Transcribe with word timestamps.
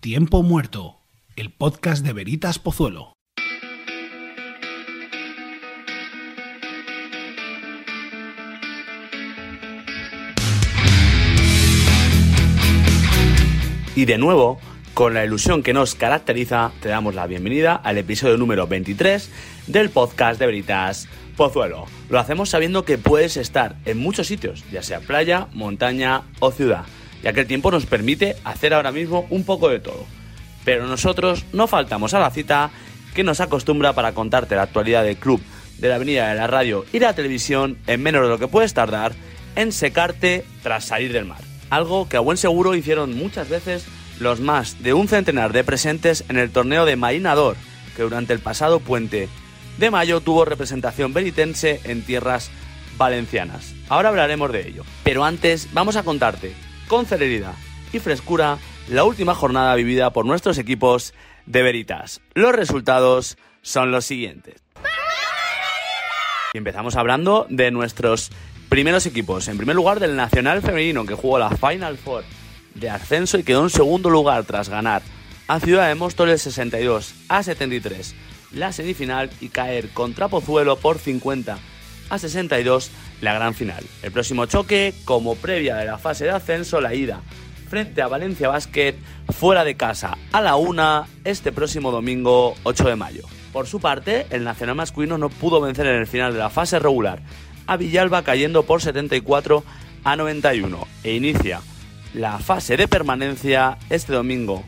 Tiempo 0.00 0.42
Muerto, 0.42 1.00
el 1.36 1.50
podcast 1.50 2.04
de 2.04 2.12
Veritas 2.12 2.58
Pozuelo. 2.58 3.14
Y 13.96 14.04
de 14.04 14.18
nuevo, 14.18 14.60
con 14.92 15.14
la 15.14 15.24
ilusión 15.24 15.62
que 15.62 15.72
nos 15.72 15.94
caracteriza, 15.94 16.72
te 16.80 16.90
damos 16.90 17.14
la 17.14 17.26
bienvenida 17.26 17.74
al 17.74 17.96
episodio 17.96 18.36
número 18.36 18.66
23 18.66 19.30
del 19.66 19.88
podcast 19.88 20.38
de 20.38 20.46
Veritas 20.46 21.08
Pozuelo. 21.38 21.86
Lo 22.10 22.20
hacemos 22.20 22.50
sabiendo 22.50 22.84
que 22.84 22.98
puedes 22.98 23.38
estar 23.38 23.76
en 23.86 23.98
muchos 23.98 24.26
sitios, 24.26 24.62
ya 24.70 24.82
sea 24.82 25.00
playa, 25.00 25.48
montaña 25.54 26.22
o 26.38 26.52
ciudad, 26.52 26.84
ya 27.22 27.32
que 27.32 27.40
el 27.40 27.46
tiempo 27.46 27.70
nos 27.70 27.86
permite 27.86 28.36
hacer 28.44 28.74
ahora 28.74 28.92
mismo 28.92 29.26
un 29.30 29.44
poco 29.44 29.68
de 29.68 29.80
todo. 29.80 30.04
Pero 30.64 30.86
nosotros 30.86 31.44
no 31.52 31.66
faltamos 31.66 32.14
a 32.14 32.20
la 32.20 32.30
cita 32.30 32.70
que 33.14 33.24
nos 33.24 33.40
acostumbra 33.40 33.92
para 33.92 34.12
contarte 34.12 34.56
la 34.56 34.62
actualidad 34.62 35.04
del 35.04 35.16
club, 35.16 35.40
de 35.78 35.88
la 35.88 35.96
avenida 35.96 36.28
de 36.28 36.34
la 36.34 36.46
radio 36.46 36.84
y 36.92 36.98
la 36.98 37.14
televisión 37.14 37.78
en 37.86 38.02
menos 38.02 38.22
de 38.22 38.28
lo 38.28 38.38
que 38.38 38.48
puedes 38.48 38.74
tardar 38.74 39.12
en 39.54 39.72
secarte 39.72 40.44
tras 40.62 40.84
salir 40.84 41.12
del 41.12 41.24
mar. 41.24 41.40
Algo 41.70 42.08
que 42.08 42.16
a 42.16 42.20
buen 42.20 42.36
seguro 42.36 42.74
hicieron 42.74 43.16
muchas 43.16 43.48
veces 43.48 43.86
los 44.20 44.40
más 44.40 44.82
de 44.82 44.94
un 44.94 45.08
centenar 45.08 45.52
de 45.52 45.64
presentes 45.64 46.24
en 46.28 46.36
el 46.38 46.50
torneo 46.50 46.84
de 46.84 46.96
Marinador, 46.96 47.56
que 47.96 48.02
durante 48.02 48.32
el 48.32 48.40
pasado 48.40 48.80
puente 48.80 49.28
de 49.78 49.90
mayo 49.90 50.20
tuvo 50.20 50.44
representación 50.44 51.12
veritense 51.12 51.80
en 51.84 52.02
tierras 52.02 52.50
valencianas. 52.96 53.74
Ahora 53.88 54.08
hablaremos 54.08 54.52
de 54.52 54.68
ello. 54.68 54.84
Pero 55.04 55.24
antes 55.24 55.68
vamos 55.72 55.96
a 55.96 56.02
contarte, 56.02 56.54
con 56.88 57.06
celeridad 57.06 57.54
y 57.92 57.98
frescura, 57.98 58.58
la 58.88 59.04
última 59.04 59.34
jornada 59.34 59.74
vivida 59.74 60.12
por 60.12 60.26
nuestros 60.26 60.58
equipos 60.58 61.14
de 61.46 61.62
Veritas. 61.62 62.20
Los 62.34 62.54
resultados 62.54 63.36
son 63.62 63.90
los 63.90 64.04
siguientes. 64.04 64.62
Y 66.52 66.58
empezamos 66.58 66.96
hablando 66.96 67.46
de 67.50 67.70
nuestros 67.70 68.30
primeros 68.68 69.06
equipos. 69.06 69.48
En 69.48 69.56
primer 69.56 69.76
lugar, 69.76 70.00
del 70.00 70.16
Nacional 70.16 70.62
Femenino, 70.62 71.04
que 71.06 71.14
jugó 71.14 71.38
la 71.38 71.50
Final 71.50 71.98
Four 71.98 72.24
de 72.74 72.90
ascenso 72.90 73.38
y 73.38 73.42
quedó 73.42 73.62
en 73.62 73.70
segundo 73.70 74.10
lugar 74.10 74.44
tras 74.44 74.68
ganar 74.68 75.02
a 75.48 75.60
Ciudad 75.60 75.88
de 75.88 75.94
Móstoles 75.94 76.42
62 76.42 77.14
a 77.28 77.42
73 77.42 78.14
la 78.52 78.72
semifinal 78.72 79.30
y 79.40 79.48
caer 79.48 79.90
contra 79.90 80.28
Pozuelo 80.28 80.76
por 80.76 80.98
50 80.98 81.58
a 82.08 82.18
62 82.18 82.90
la 83.20 83.34
gran 83.34 83.54
final. 83.54 83.84
El 84.02 84.12
próximo 84.12 84.46
choque, 84.46 84.94
como 85.04 85.36
previa 85.36 85.76
de 85.76 85.86
la 85.86 85.98
fase 85.98 86.24
de 86.24 86.30
ascenso, 86.30 86.80
la 86.80 86.94
ida 86.94 87.20
frente 87.68 88.00
a 88.00 88.08
Valencia 88.08 88.48
Basket 88.48 88.94
fuera 89.30 89.64
de 89.64 89.76
casa 89.76 90.16
a 90.32 90.40
la 90.40 90.56
una 90.56 91.06
este 91.24 91.52
próximo 91.52 91.90
domingo 91.90 92.54
8 92.62 92.88
de 92.88 92.96
mayo. 92.96 93.22
Por 93.52 93.66
su 93.66 93.80
parte, 93.80 94.26
el 94.30 94.44
Nacional 94.44 94.76
masculino 94.76 95.18
no 95.18 95.30
pudo 95.30 95.60
vencer 95.60 95.86
en 95.86 95.96
el 95.96 96.06
final 96.06 96.32
de 96.32 96.38
la 96.38 96.50
fase 96.50 96.78
regular 96.78 97.20
a 97.66 97.76
Villalba 97.76 98.22
cayendo 98.22 98.62
por 98.62 98.80
74 98.80 99.64
a 100.04 100.16
91 100.16 100.86
e 101.02 101.14
inicia 101.14 101.60
la 102.14 102.38
fase 102.38 102.76
de 102.76 102.86
permanencia 102.86 103.78
este 103.90 104.12
domingo 104.12 104.62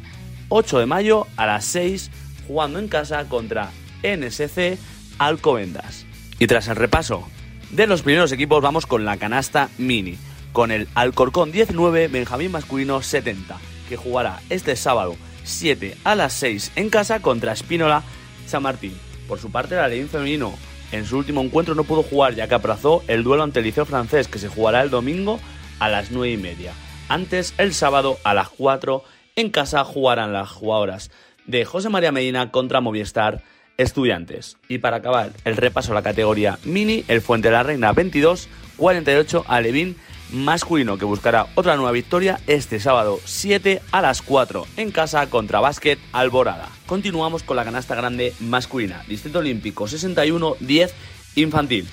8 0.49 0.81
de 0.81 0.87
mayo 0.87 1.27
a 1.37 1.47
las 1.47 1.65
6 1.67 2.11
jugando 2.47 2.79
en 2.79 2.89
casa 2.89 3.25
contra 3.29 3.71
NSC 4.03 4.79
Alcobendas. 5.19 6.07
Y 6.39 6.47
tras 6.47 6.69
el 6.69 6.77
repaso 6.77 7.29
de 7.71 7.87
los 7.87 8.03
primeros 8.03 8.33
equipos 8.33 8.63
vamos 8.63 8.87
con 8.87 9.05
la 9.05 9.17
canasta 9.17 9.69
mini, 9.79 10.17
con 10.53 10.71
el 10.71 10.89
Alcorcón 10.95 11.53
19 11.53 12.09
Benjamín 12.09 12.51
masculino 12.51 13.03
70, 13.03 13.59
que 13.89 13.97
jugará 13.97 14.41
este 14.49 14.75
sábado 14.77 15.17
7 15.45 15.97
a 16.05 16.15
las 16.15 16.33
6 16.35 16.73
en 16.77 16.91
casa 16.91 17.21
contra 17.21 17.53
Espínola 17.53 18.03
San 18.47 18.63
Martín. 18.63 18.97
Por 19.27 19.39
su 19.39 19.51
parte, 19.51 19.77
la 19.77 19.89
Leín 19.89 20.09
femenino 20.09 20.55
en 20.93 21.05
su 21.05 21.19
último 21.19 21.43
encuentro 21.43 21.75
no 21.75 21.85
pudo 21.85 22.03
jugar 22.03 22.35
ya 22.35 22.49
que 22.49 22.55
aplazó 22.55 23.03
el 23.07 23.23
duelo 23.23 23.43
ante 23.43 23.59
el 23.59 23.67
Liceo 23.67 23.85
francés 23.85 24.29
que 24.29 24.39
se 24.39 24.49
jugará 24.49 24.83
el 24.83 24.91
domingo 24.91 25.39
a 25.79 25.89
las 25.89 26.11
9 26.11 26.33
y 26.33 26.37
media. 26.39 26.73
Antes, 27.09 27.55
el 27.59 27.75
sábado 27.75 28.19
a 28.25 28.33
las 28.33 28.49
4 28.49 29.05
en 29.37 29.51
casa 29.51 29.85
jugarán 29.85 30.33
las 30.33 30.51
jugadoras 30.51 31.11
de 31.47 31.65
José 31.65 31.91
María 31.91 32.13
Medina 32.13 32.51
contra 32.51 32.81
Movistar 32.81 33.43
Estudiantes. 33.79 34.59
Y 34.69 34.79
para 34.79 34.99
acabar 34.99 35.31
el 35.45 35.57
repaso 35.57 35.93
a 35.93 35.95
la 35.95 36.03
categoría 36.03 36.59
mini, 36.65 37.05
el 37.09 37.21
Fuente 37.21 37.49
de 37.49 37.53
la 37.53 37.63
Reina 37.63 37.93
22, 37.93 38.49
48 38.77 39.45
Alevín 39.49 39.97
masculino 40.33 40.99
que 40.99 41.05
buscará 41.05 41.47
otra 41.55 41.77
nueva 41.77 41.93
victoria 41.93 42.41
este 42.47 42.81
sábado 42.81 43.19
7 43.25 43.81
a 43.93 44.03
las 44.03 44.21
4 44.23 44.67
en 44.77 44.91
casa 44.91 45.31
contra 45.31 45.61
Básquet 45.61 45.99
Alborada. 46.13 46.69
Continuamos 46.87 47.43
con 47.43 47.57
la 47.57 47.65
canasta 47.65 47.95
grande 47.95 48.35
masculina, 48.41 49.05
Distrito 49.09 49.39
Olímpico 49.39 49.85
61-10 49.85 50.91
infantil. 51.37 51.89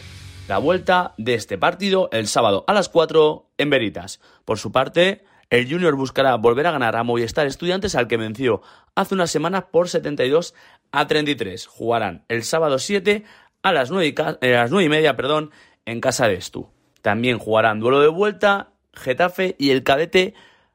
La 0.48 0.58
vuelta 0.58 1.14
de 1.18 1.36
este 1.36 1.58
partido 1.58 2.10
el 2.12 2.28
sábado 2.28 2.66
a 2.68 2.74
las 2.74 2.90
4 2.90 3.48
en 3.58 3.70
Veritas. 3.70 4.20
Por 4.44 4.60
su 4.60 4.72
parte, 4.72 5.24
el 5.50 5.70
Junior 5.70 5.96
buscará 5.96 6.36
volver 6.36 6.68
a 6.68 6.72
ganar 6.72 6.96
a 6.96 7.04
Movistar 7.04 7.48
Estudiantes 7.48 7.96
al 7.96 8.08
que 8.08 8.18
venció 8.18 8.62
hace 8.96 9.14
unas 9.14 9.32
semanas 9.32 9.66
por 9.72 9.90
72 9.90 10.54
a 10.96 11.08
33. 11.08 11.68
Jugarán 11.68 12.26
el 12.28 12.44
sábado 12.44 12.80
7 12.80 13.24
a 13.62 13.72
las 13.72 13.92
9 13.92 14.08
y, 14.08 14.16
eh, 14.46 14.52
las 14.54 14.72
9 14.72 14.86
y 14.86 14.90
media 14.90 15.16
perdón, 15.16 15.52
en 15.86 16.02
casa 16.02 16.28
de 16.28 16.36
Estu. 16.36 16.70
También 17.02 17.38
jugarán 17.38 17.80
duelo 17.80 18.00
de 18.02 18.08
vuelta 18.08 18.72
Getafe 18.94 19.56
y 19.60 19.72
el 19.72 19.84
cadete 19.84 20.34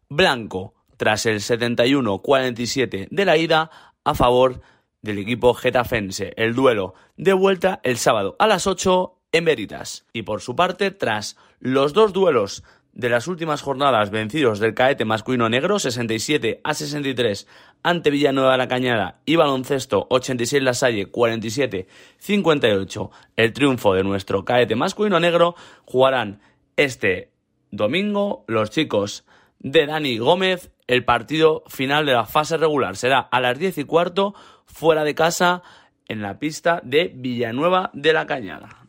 Blanco 0.09 0.75
tras 0.97 1.25
el 1.27 1.41
71-47 1.41 3.09
de 3.11 3.25
la 3.25 3.37
ida 3.37 3.71
a 4.05 4.15
favor 4.15 4.61
del 5.03 5.19
equipo 5.19 5.55
getafense. 5.55 6.33
El 6.37 6.55
duelo 6.55 6.95
de 7.17 7.33
vuelta 7.33 7.81
el 7.83 7.97
sábado 7.97 8.37
a 8.39 8.47
las 8.47 8.67
8 8.67 9.17
en 9.33 9.45
Veritas. 9.45 10.05
Y 10.13 10.23
por 10.23 10.41
su 10.41 10.57
parte, 10.57 10.91
tras 10.91 11.37
los 11.59 11.93
dos 11.93 12.13
duelos 12.13 12.65
de 12.93 13.09
las 13.09 13.29
últimas 13.29 13.63
jornadas 13.63 14.11
vencidos 14.11 14.59
del 14.59 14.75
caete 14.75 15.05
masculino 15.05 15.49
negro 15.49 15.79
67 15.79 16.61
a 16.65 16.75
63 16.75 17.47
ante 17.83 18.11
Villanueva 18.11 18.53
de 18.53 18.59
la 18.59 18.69
Cañada 18.69 19.21
y 19.25 19.37
baloncesto 19.37 20.07
86 20.11 20.63
La 20.63 20.75
Salle 20.75 21.07
47 21.07 21.87
58 22.19 23.11
el 23.37 23.53
triunfo 23.53 23.95
de 23.95 24.05
nuestro 24.05 24.45
caete 24.45 24.77
masculino 24.77 25.21
negro 25.21 25.55
jugarán 25.85 26.41
este 26.77 27.33
domingo 27.71 28.45
los 28.47 28.71
chicos 28.71 29.25
de 29.59 29.87
Dani 29.87 30.19
Gómez 30.19 30.71
el 30.87 31.05
partido 31.05 31.63
final 31.69 32.07
de 32.07 32.13
la 32.13 32.27
fase 32.27 32.57
regular 32.57 32.97
será 32.97 33.21
a 33.21 33.41
las 33.41 33.59
10 33.59 33.79
y 33.79 33.85
cuarto 33.85 34.35
fuera 34.67 35.05
de 35.05 35.15
casa 35.15 35.63
en 36.09 36.23
la 36.23 36.41
pista 36.41 36.81
de 36.83 37.13
Villanueva 37.15 37.91
de 37.95 38.13
la 38.13 38.27
Cañada. 38.27 38.81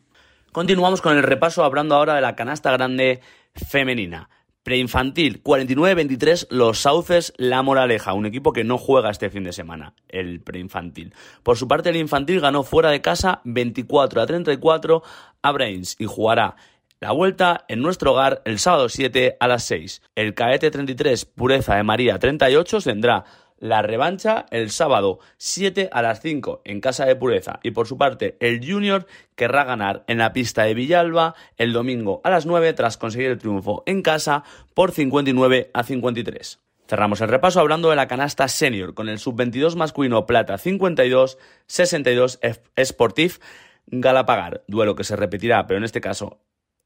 Continuamos 0.50 1.00
con 1.00 1.16
el 1.16 1.22
repaso 1.22 1.62
hablando 1.62 1.94
ahora 1.94 2.14
de 2.14 2.20
la 2.20 2.34
canasta 2.34 2.72
grande 2.72 3.20
femenina. 3.54 4.28
Preinfantil, 4.62 5.42
49-23, 5.42 6.46
los 6.50 6.78
Sauces 6.78 7.32
La 7.36 7.62
Moraleja, 7.62 8.12
un 8.12 8.26
equipo 8.26 8.52
que 8.52 8.62
no 8.62 8.78
juega 8.78 9.10
este 9.10 9.28
fin 9.28 9.42
de 9.42 9.52
semana, 9.52 9.94
el 10.08 10.40
preinfantil. 10.40 11.14
Por 11.42 11.56
su 11.56 11.66
parte, 11.66 11.90
el 11.90 11.96
infantil 11.96 12.40
ganó 12.40 12.62
fuera 12.62 12.90
de 12.90 13.00
casa 13.00 13.40
24 13.44 14.22
a 14.22 14.26
34 14.26 15.02
a 15.42 15.52
Brains 15.52 15.96
y 15.98 16.06
jugará 16.06 16.54
la 17.00 17.10
vuelta 17.10 17.64
en 17.66 17.82
nuestro 17.82 18.12
hogar 18.12 18.42
el 18.44 18.60
sábado 18.60 18.88
7 18.88 19.36
a 19.40 19.48
las 19.48 19.64
6. 19.64 20.02
El 20.14 20.34
Caete 20.34 20.70
33, 20.70 21.24
Pureza 21.24 21.74
de 21.74 21.82
María 21.82 22.20
38, 22.20 22.80
tendrá 22.82 23.24
la 23.62 23.80
revancha 23.80 24.44
el 24.50 24.70
sábado 24.70 25.20
7 25.36 25.88
a 25.92 26.02
las 26.02 26.20
5 26.20 26.62
en 26.64 26.80
Casa 26.80 27.06
de 27.06 27.14
Pureza 27.14 27.60
y 27.62 27.70
por 27.70 27.86
su 27.86 27.96
parte 27.96 28.36
el 28.40 28.60
Junior 28.60 29.06
querrá 29.36 29.62
ganar 29.62 30.02
en 30.08 30.18
la 30.18 30.32
pista 30.32 30.64
de 30.64 30.74
Villalba 30.74 31.36
el 31.58 31.72
domingo 31.72 32.20
a 32.24 32.30
las 32.30 32.44
9 32.44 32.72
tras 32.72 32.96
conseguir 32.96 33.30
el 33.30 33.38
triunfo 33.38 33.84
en 33.86 34.02
casa 34.02 34.42
por 34.74 34.90
59 34.90 35.70
a 35.72 35.84
53. 35.84 36.58
Cerramos 36.88 37.20
el 37.20 37.28
repaso 37.28 37.60
hablando 37.60 37.88
de 37.88 37.94
la 37.94 38.08
canasta 38.08 38.48
senior 38.48 38.94
con 38.94 39.08
el 39.08 39.20
sub-22 39.20 39.76
masculino 39.76 40.26
plata 40.26 40.58
52-62 40.58 42.40
Sportif 42.84 43.38
Galapagar, 43.86 44.64
duelo 44.66 44.96
que 44.96 45.04
se 45.04 45.14
repetirá 45.14 45.68
pero 45.68 45.78
en 45.78 45.84
este 45.84 46.00
caso 46.00 46.40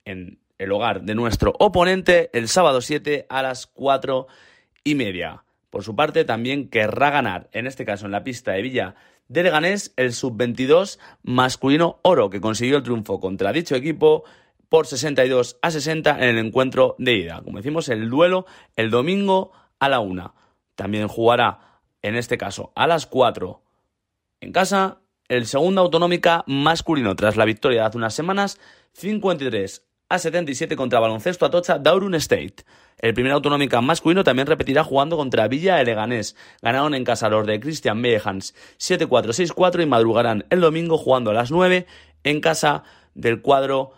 en 0.05 0.41
el 0.59 0.73
hogar 0.73 1.05
de 1.05 1.15
nuestro 1.15 1.55
oponente 1.59 2.29
el 2.35 2.49
sábado 2.49 2.83
7 2.83 3.25
a 3.31 3.41
las 3.41 3.67
4 3.67 4.27
y 4.85 4.95
media. 4.95 5.46
Por 5.77 5.85
su 5.85 5.95
parte, 5.95 6.25
también 6.25 6.71
querrá 6.71 7.11
ganar, 7.11 7.51
en 7.53 7.67
este 7.67 7.85
caso 7.85 8.07
en 8.07 8.13
la 8.13 8.25
pista 8.25 8.53
de 8.53 8.63
Villa 8.63 8.95
de 9.29 9.43
Leganés, 9.43 9.93
el 9.97 10.15
sub-22 10.15 10.99
masculino 11.23 12.01
oro, 12.01 12.31
que 12.31 12.41
consiguió 12.41 12.79
el 12.79 12.83
triunfo 12.83 13.21
contra 13.21 13.53
dicho 13.53 13.77
equipo 13.77 14.25
por 14.71 14.87
62 14.87 15.59
a 15.61 15.71
60 15.71 16.17
en 16.17 16.31
el 16.31 16.39
encuentro 16.39 16.97
de 16.99 17.13
ida. 17.13 17.43
Como 17.43 17.59
decimos, 17.59 17.91
el 17.91 18.09
duelo 18.09 18.47
el 18.75 18.89
domingo 18.89 19.53
a 19.79 19.91
la 19.91 20.01
una. 20.01 20.33
También 20.77 21.09
jugará, 21.09 21.83
en 22.01 22.17
este 22.17 22.39
caso, 22.39 22.73
a 22.75 22.87
las 22.87 23.05
4 23.05 23.61
en 24.41 24.53
casa, 24.53 25.03
el 25.29 25.45
segundo 25.45 25.83
autonómica 25.83 26.43
masculino 26.47 27.15
tras 27.17 27.37
la 27.37 27.45
victoria 27.45 27.83
de 27.83 27.87
hace 27.89 27.99
unas 27.99 28.15
semanas, 28.15 28.59
53 28.95 29.85
a 30.09 30.19
77 30.19 30.77
contra 30.77 31.01
Baloncesto 31.01 31.47
Atocha 31.47 31.79
Daurun 31.79 32.15
State. 32.15 32.65
El 32.99 33.13
primer 33.13 33.33
autonómica 33.33 33.81
masculino 33.81 34.25
también 34.25 34.47
repetirá 34.47 34.85
jugando 34.85 35.17
contra 35.17 35.49
Villa 35.49 35.81
Eleganés. 35.81 36.37
Ganaron 36.63 36.95
en 36.95 37.05
casa 37.05 37.29
los 37.29 37.47
de 37.47 37.61
Christian 37.61 38.01
Mehans 38.01 38.55
7-4, 38.79 39.09
6-4 39.09 39.83
y 39.83 39.87
madrugarán 39.87 40.47
el 40.51 40.61
domingo 40.61 40.97
jugando 40.97 41.31
a 41.31 41.35
las 41.35 41.51
9 41.51 41.87
en 42.25 42.41
casa 42.41 42.85
del 43.15 43.43
cuadro 43.43 43.93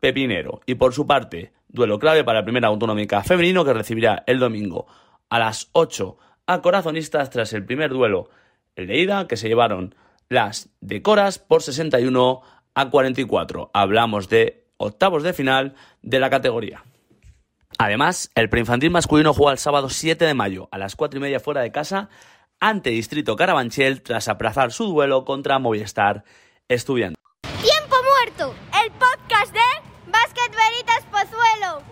Pepinero. 0.00 0.60
Y 0.66 0.74
por 0.76 0.94
su 0.94 1.06
parte, 1.06 1.52
duelo 1.68 1.98
clave 1.98 2.24
para 2.24 2.40
el 2.40 2.44
primer 2.44 2.64
autonómica 2.64 3.22
femenino 3.22 3.64
que 3.64 3.74
recibirá 3.74 4.24
el 4.26 4.38
domingo 4.38 4.86
a 5.28 5.38
las 5.38 5.68
8 5.72 6.16
a 6.46 6.60
Corazonistas 6.62 7.30
tras 7.30 7.52
el 7.52 7.64
primer 7.64 7.90
duelo, 7.90 8.28
el 8.74 8.86
de 8.86 8.98
ida, 8.98 9.28
que 9.28 9.36
se 9.36 9.48
llevaron 9.48 9.94
las 10.28 10.70
decoras 10.80 11.38
por 11.38 11.62
61 11.62 12.42
a 12.74 12.90
44. 12.90 13.70
Hablamos 13.72 14.28
de 14.28 14.61
octavos 14.82 15.22
de 15.22 15.32
final 15.32 15.74
de 16.02 16.20
la 16.20 16.30
categoría. 16.30 16.84
Además, 17.78 18.30
el 18.34 18.48
preinfantil 18.48 18.90
masculino 18.90 19.34
juega 19.34 19.52
el 19.52 19.58
sábado 19.58 19.88
7 19.88 20.24
de 20.24 20.34
mayo 20.34 20.68
a 20.70 20.78
las 20.78 20.94
4 20.96 21.18
y 21.18 21.22
media 21.22 21.40
fuera 21.40 21.62
de 21.62 21.72
casa 21.72 22.10
ante 22.60 22.90
Distrito 22.90 23.34
Carabanchel 23.34 24.02
tras 24.02 24.28
aplazar 24.28 24.72
su 24.72 24.84
duelo 24.86 25.24
contra 25.24 25.58
Movistar 25.58 26.24
Estudiantes. 26.68 27.22
¡Tiempo 27.60 27.96
muerto! 28.20 28.54
El 28.84 28.90
podcast 28.92 29.52
de 29.52 30.10
Basket 30.10 30.50
Veritas 30.50 31.04
Pozuelo. 31.10 31.82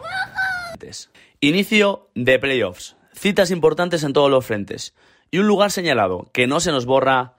Inicio 1.42 2.10
de 2.14 2.38
playoffs. 2.38 2.96
Citas 3.14 3.50
importantes 3.50 4.02
en 4.02 4.12
todos 4.12 4.30
los 4.30 4.44
frentes. 4.44 4.94
Y 5.30 5.38
un 5.38 5.46
lugar 5.46 5.70
señalado 5.70 6.28
que 6.32 6.46
no 6.46 6.60
se 6.60 6.70
nos 6.70 6.84
borra 6.84 7.36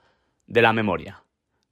de 0.47 0.61
la 0.63 0.73
memoria. 0.73 1.23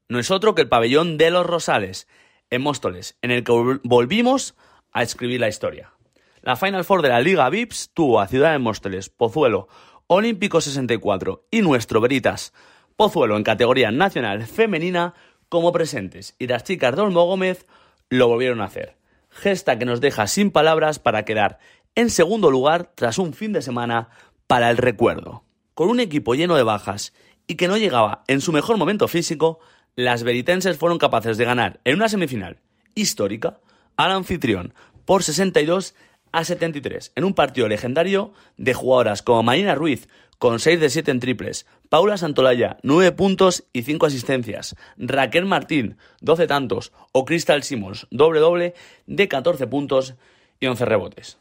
No 0.10 0.20
es 0.20 0.30
otro 0.30 0.54
que 0.54 0.62
el 0.62 0.70
pabellón 0.70 1.18
de 1.18 1.32
los 1.32 1.46
Rosales, 1.46 2.08
en 2.50 2.62
Móstoles, 2.62 3.18
en 3.22 3.32
el 3.32 3.44
que 3.44 3.80
volvimos 3.84 4.56
a 4.92 5.04
escribir 5.04 5.40
la 5.40 5.50
historia. 5.50 5.94
La 6.42 6.56
Final 6.56 6.86
Four 6.86 7.02
de 7.02 7.10
la 7.10 7.20
Liga 7.20 7.50
VIPS 7.50 7.92
tuvo 7.94 8.20
a 8.20 8.28
Ciudad 8.28 8.52
de 8.52 8.60
Móstoles, 8.60 9.10
Pozuelo, 9.10 9.68
Olímpico 10.08 10.62
64 10.62 11.46
y 11.52 11.62
nuestro 11.62 12.02
Veritas 12.02 12.54
Pozuelo 12.96 13.38
en 13.38 13.44
categoría 13.44 13.92
nacional 13.92 14.46
femenina 14.46 15.14
como 15.48 15.72
presentes 15.72 16.36
y 16.38 16.48
las 16.48 16.64
chicas 16.64 16.96
de 16.96 17.02
Olmo 17.02 17.26
Gómez 17.26 17.66
lo 18.10 18.28
volvieron 18.28 18.60
a 18.62 18.66
hacer. 18.66 18.98
Gesta 19.30 19.80
que 19.80 19.86
nos 19.86 20.02
deja 20.02 20.28
sin 20.28 20.52
palabras 20.52 21.00
para 21.00 21.24
quedar 21.24 21.60
en 21.96 22.10
segundo 22.10 22.52
lugar 22.52 22.92
tras 22.96 23.18
un 23.18 23.34
fin 23.34 23.54
de 23.54 23.62
semana 23.62 24.10
para 24.48 24.70
el 24.70 24.78
recuerdo. 24.78 25.44
Con 25.76 25.90
un 25.90 26.00
equipo 26.00 26.36
lleno 26.36 26.56
de 26.56 26.64
bajas 26.64 27.14
y 27.48 27.56
que 27.56 27.68
no 27.68 27.78
llegaba 27.78 28.24
en 28.28 28.42
su 28.42 28.52
mejor 28.52 28.78
momento 28.78 29.08
físico, 29.08 29.60
las 30.00 30.24
veritenses 30.24 30.78
fueron 30.78 30.98
capaces 30.98 31.38
de 31.38 31.44
ganar 31.44 31.82
en 31.84 31.96
una 31.96 32.08
semifinal 32.08 32.62
histórica 32.96 33.60
al 33.98 34.12
anfitrión 34.12 34.74
por 35.04 35.24
62 35.24 35.94
a 36.32 36.46
73 36.46 37.12
en 37.16 37.26
un 37.26 37.34
partido 37.34 37.68
legendario 37.68 38.32
de 38.56 38.74
jugadoras 38.74 39.22
como 39.22 39.44
Marina 39.44 39.76
Ruiz 39.76 40.08
con 40.38 40.62
6 40.62 40.80
de 40.80 40.90
7 40.90 41.12
en 41.12 41.20
triples, 41.20 41.66
Paula 41.90 42.16
Santolaya 42.16 42.78
9 42.82 43.12
puntos 43.12 43.66
y 43.74 43.82
5 43.82 44.06
asistencias, 44.06 44.78
Raquel 44.96 45.46
Martín 45.46 45.98
12 46.22 46.48
tantos 46.48 46.94
o 47.12 47.26
Crystal 47.26 47.62
Simons 47.62 48.08
doble 48.10 48.40
doble 48.40 48.76
de 49.06 49.28
14 49.28 49.68
puntos 49.68 50.16
y 50.62 50.68
11 50.68 50.86
rebotes. 50.86 51.40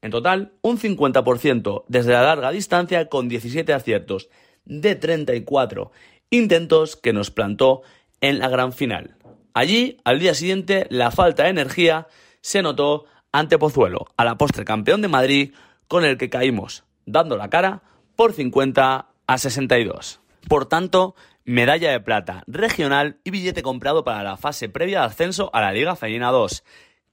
En 0.00 0.12
total, 0.12 0.52
un 0.62 0.78
50% 0.78 1.84
desde 1.88 2.12
la 2.12 2.22
larga 2.22 2.52
distancia 2.52 3.08
con 3.08 3.28
17 3.28 3.72
aciertos 3.72 4.28
de 4.64 4.94
34 4.94 5.90
intentos 6.30 6.96
que 6.96 7.12
nos 7.12 7.30
plantó 7.30 7.82
en 8.20 8.38
la 8.38 8.48
gran 8.48 8.72
final. 8.72 9.16
Allí, 9.52 9.98
al 10.04 10.20
día 10.20 10.34
siguiente, 10.34 10.86
la 10.90 11.10
falta 11.10 11.44
de 11.44 11.50
energía 11.50 12.06
se 12.40 12.62
notó 12.62 13.04
ante 13.32 13.58
Pozuelo, 13.58 14.06
a 14.16 14.24
la 14.24 14.36
postre 14.38 14.64
campeón 14.64 15.02
de 15.02 15.08
Madrid, 15.08 15.54
con 15.88 16.04
el 16.04 16.18
que 16.18 16.30
caímos, 16.30 16.84
dando 17.04 17.36
la 17.36 17.50
cara 17.50 17.82
por 18.16 18.32
50 18.32 19.06
a 19.26 19.38
62. 19.38 20.20
Por 20.48 20.66
tanto, 20.66 21.14
medalla 21.44 21.90
de 21.90 22.00
plata 22.00 22.44
regional 22.46 23.18
y 23.24 23.30
billete 23.30 23.62
comprado 23.62 24.04
para 24.04 24.22
la 24.22 24.36
fase 24.36 24.68
previa 24.68 25.00
de 25.00 25.06
ascenso 25.06 25.50
a 25.52 25.60
la 25.60 25.72
Liga 25.72 25.96
Femenina 25.96 26.30
2, 26.30 26.64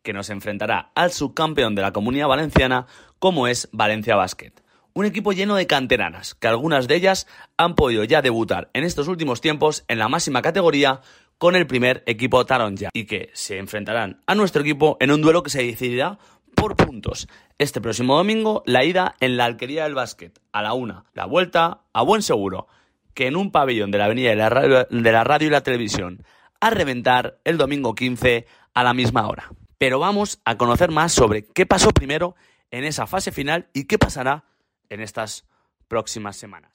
que 0.03 0.13
nos 0.13 0.29
enfrentará 0.29 0.91
al 0.95 1.11
subcampeón 1.11 1.75
de 1.75 1.81
la 1.81 1.91
Comunidad 1.91 2.27
Valenciana, 2.27 2.87
como 3.19 3.47
es 3.47 3.67
Valencia 3.71 4.15
Basket. 4.15 4.53
Un 4.97 5.05
equipo 5.05 5.31
lleno 5.31 5.53
de 5.53 5.67
canteranas, 5.67 6.33
que 6.33 6.47
algunas 6.47 6.87
de 6.87 6.95
ellas 6.95 7.27
han 7.55 7.75
podido 7.75 8.03
ya 8.03 8.23
debutar 8.23 8.71
en 8.73 8.83
estos 8.83 9.07
últimos 9.07 9.41
tiempos 9.41 9.85
en 9.87 9.99
la 9.99 10.09
máxima 10.09 10.41
categoría 10.41 11.01
con 11.37 11.55
el 11.55 11.67
primer 11.67 12.01
equipo 12.07 12.43
Taronja 12.47 12.89
y 12.93 13.05
que 13.05 13.29
se 13.33 13.59
enfrentarán 13.59 14.23
a 14.25 14.33
nuestro 14.33 14.63
equipo 14.63 14.97
en 14.99 15.11
un 15.11 15.21
duelo 15.21 15.43
que 15.43 15.51
se 15.51 15.61
decidirá 15.61 16.17
por 16.55 16.75
puntos. 16.75 17.27
Este 17.59 17.79
próximo 17.79 18.17
domingo, 18.17 18.63
la 18.65 18.85
ida 18.85 19.13
en 19.19 19.37
la 19.37 19.45
Alquería 19.45 19.83
del 19.83 19.93
Básquet, 19.93 20.39
a 20.51 20.63
la 20.63 20.73
una. 20.73 21.05
La 21.13 21.27
vuelta, 21.27 21.81
a 21.93 22.01
buen 22.01 22.23
seguro, 22.23 22.67
que 23.13 23.27
en 23.27 23.35
un 23.35 23.51
pabellón 23.51 23.91
de 23.91 23.99
la 23.99 24.05
Avenida 24.05 24.31
de 24.31 24.35
la 24.35 24.49
Radio, 24.49 24.87
de 24.89 25.11
la 25.11 25.23
radio 25.23 25.47
y 25.47 25.51
la 25.51 25.61
Televisión, 25.61 26.23
a 26.59 26.71
reventar 26.71 27.37
el 27.43 27.57
domingo 27.57 27.93
15 27.93 28.47
a 28.73 28.83
la 28.83 28.95
misma 28.95 29.27
hora. 29.27 29.51
Pero 29.77 29.99
vamos 29.99 30.41
a 30.43 30.57
conocer 30.57 30.89
más 30.89 31.13
sobre 31.13 31.45
qué 31.45 31.67
pasó 31.67 31.91
primero 31.91 32.35
en 32.71 32.83
esa 32.83 33.05
fase 33.05 33.31
final 33.31 33.67
y 33.73 33.83
qué 33.83 33.99
pasará 33.99 34.43
en 34.89 35.01
estas 35.01 35.45
próximas 35.87 36.35
semanas. 36.35 36.71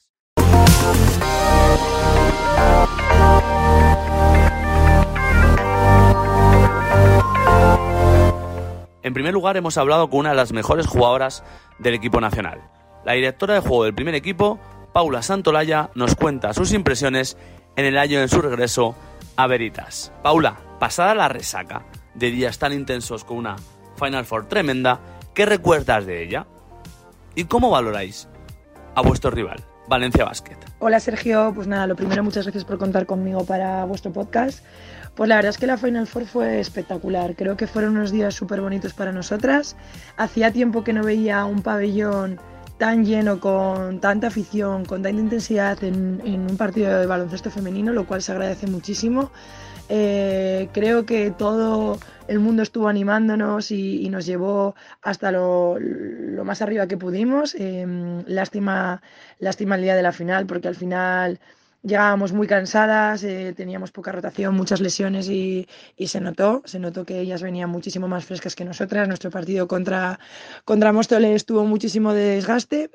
En 9.02 9.14
primer 9.14 9.34
lugar, 9.34 9.56
hemos 9.56 9.76
hablado 9.78 10.08
con 10.08 10.20
una 10.20 10.30
de 10.30 10.36
las 10.36 10.52
mejores 10.52 10.86
jugadoras 10.86 11.42
del 11.78 11.94
equipo 11.94 12.20
nacional. 12.20 12.70
La 13.04 13.12
directora 13.12 13.54
de 13.54 13.60
juego 13.60 13.84
del 13.84 13.94
primer 13.94 14.14
equipo, 14.14 14.60
Paula 14.92 15.22
Santolaya, 15.22 15.90
nos 15.94 16.14
cuenta 16.14 16.54
sus 16.54 16.72
impresiones 16.72 17.36
en 17.76 17.84
el 17.84 17.98
año 17.98 18.20
de 18.20 18.28
su 18.28 18.40
regreso 18.40 18.94
a 19.36 19.46
Veritas. 19.46 20.12
Paula, 20.22 20.56
pasada 20.78 21.14
la 21.14 21.28
resaca 21.28 21.84
de 22.14 22.30
días 22.30 22.58
tan 22.58 22.72
intensos 22.72 23.24
con 23.24 23.38
una 23.38 23.56
Final 23.96 24.24
Four 24.24 24.48
tremenda, 24.48 25.00
¿qué 25.34 25.46
recuerdas 25.46 26.06
de 26.06 26.22
ella? 26.22 26.46
¿Y 27.34 27.44
cómo 27.44 27.70
valoráis 27.70 28.28
a 28.94 29.00
vuestro 29.00 29.30
rival, 29.30 29.64
Valencia 29.88 30.24
Basket? 30.24 30.56
Hola 30.80 31.00
Sergio, 31.00 31.52
pues 31.54 31.66
nada, 31.66 31.86
lo 31.86 31.96
primero, 31.96 32.22
muchas 32.22 32.44
gracias 32.44 32.64
por 32.64 32.76
contar 32.76 33.06
conmigo 33.06 33.46
para 33.46 33.84
vuestro 33.86 34.12
podcast. 34.12 34.62
Pues 35.14 35.28
la 35.28 35.36
verdad 35.36 35.50
es 35.50 35.58
que 35.58 35.66
la 35.66 35.78
Final 35.78 36.06
Four 36.06 36.26
fue 36.26 36.60
espectacular. 36.60 37.34
Creo 37.34 37.56
que 37.56 37.66
fueron 37.66 37.96
unos 37.96 38.12
días 38.12 38.34
súper 38.34 38.60
bonitos 38.60 38.92
para 38.92 39.12
nosotras. 39.12 39.76
Hacía 40.16 40.52
tiempo 40.52 40.84
que 40.84 40.92
no 40.92 41.04
veía 41.04 41.44
un 41.44 41.62
pabellón 41.62 42.38
tan 42.78 43.04
lleno, 43.04 43.38
con 43.38 44.00
tanta 44.00 44.26
afición, 44.26 44.84
con 44.84 45.02
tanta 45.02 45.20
intensidad 45.20 45.82
en, 45.84 46.20
un 46.24 46.56
partido 46.56 46.98
de 46.98 47.06
baloncesto 47.06 47.50
femenino, 47.50 47.92
lo 47.92 48.06
cual 48.06 48.22
se 48.22 48.32
agradece 48.32 48.66
muchísimo. 48.66 49.30
Eh, 49.88 50.68
creo 50.72 51.04
que 51.04 51.30
todo 51.30 51.98
el 52.28 52.38
mundo 52.38 52.62
estuvo 52.62 52.88
animándonos 52.88 53.70
y, 53.70 54.08
nos 54.08 54.26
llevó 54.26 54.74
hasta 55.02 55.32
lo, 55.32 55.76
más 56.44 56.62
arriba 56.62 56.86
que 56.86 56.96
pudimos. 56.96 57.54
Em, 57.54 58.24
lástima, 58.26 59.02
lástima 59.38 59.76
el 59.76 59.82
día 59.82 59.96
de 59.96 60.02
la 60.02 60.12
final, 60.12 60.46
porque 60.46 60.68
al 60.68 60.76
final 60.76 61.40
llegábamos 61.82 62.32
muy 62.32 62.46
cansadas, 62.46 63.24
eh, 63.24 63.52
teníamos 63.56 63.90
poca 63.90 64.12
rotación, 64.12 64.54
muchas 64.54 64.80
lesiones 64.80 65.28
y, 65.28 65.66
se 66.06 66.20
notó, 66.20 66.62
se 66.64 66.78
notó 66.78 67.04
que 67.04 67.20
ellas 67.20 67.42
venían 67.42 67.70
muchísimo 67.70 68.08
más 68.08 68.24
frescas 68.24 68.54
que 68.54 68.64
nosotras. 68.64 69.08
Nuestro 69.08 69.30
partido 69.30 69.68
contra, 69.68 70.18
contra 70.64 70.92
Móstoles 70.92 71.44
tuvo 71.44 71.64
muchísimo 71.64 72.12
de 72.14 72.36
desgaste. 72.36 72.90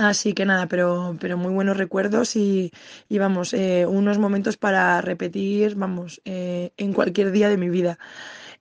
Así 0.00 0.32
que 0.32 0.44
nada, 0.44 0.68
pero, 0.68 1.16
pero 1.20 1.36
muy 1.36 1.52
buenos 1.52 1.76
recuerdos 1.76 2.36
y, 2.36 2.70
vamos, 3.10 3.52
eh, 3.52 3.84
unos 3.84 4.18
momentos 4.18 4.56
para 4.56 5.00
repetir, 5.00 5.74
vamos, 5.74 6.20
eh, 6.24 6.70
en 6.76 6.92
cualquier 6.92 7.32
día 7.32 7.48
de 7.48 7.56
mi 7.56 7.68
vida. 7.68 7.98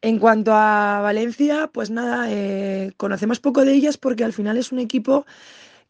En 0.02 0.20
cuanto 0.20 0.54
a 0.54 1.02
Valencia, 1.02 1.70
pues 1.74 1.92
nada, 1.92 2.28
conocemos 2.98 3.40
poco 3.40 3.66
de 3.66 3.74
ellas 3.74 3.98
porque 3.98 4.24
al 4.24 4.34
final 4.34 4.58
es 4.58 4.72
un 4.72 4.80
equipo 4.80 5.26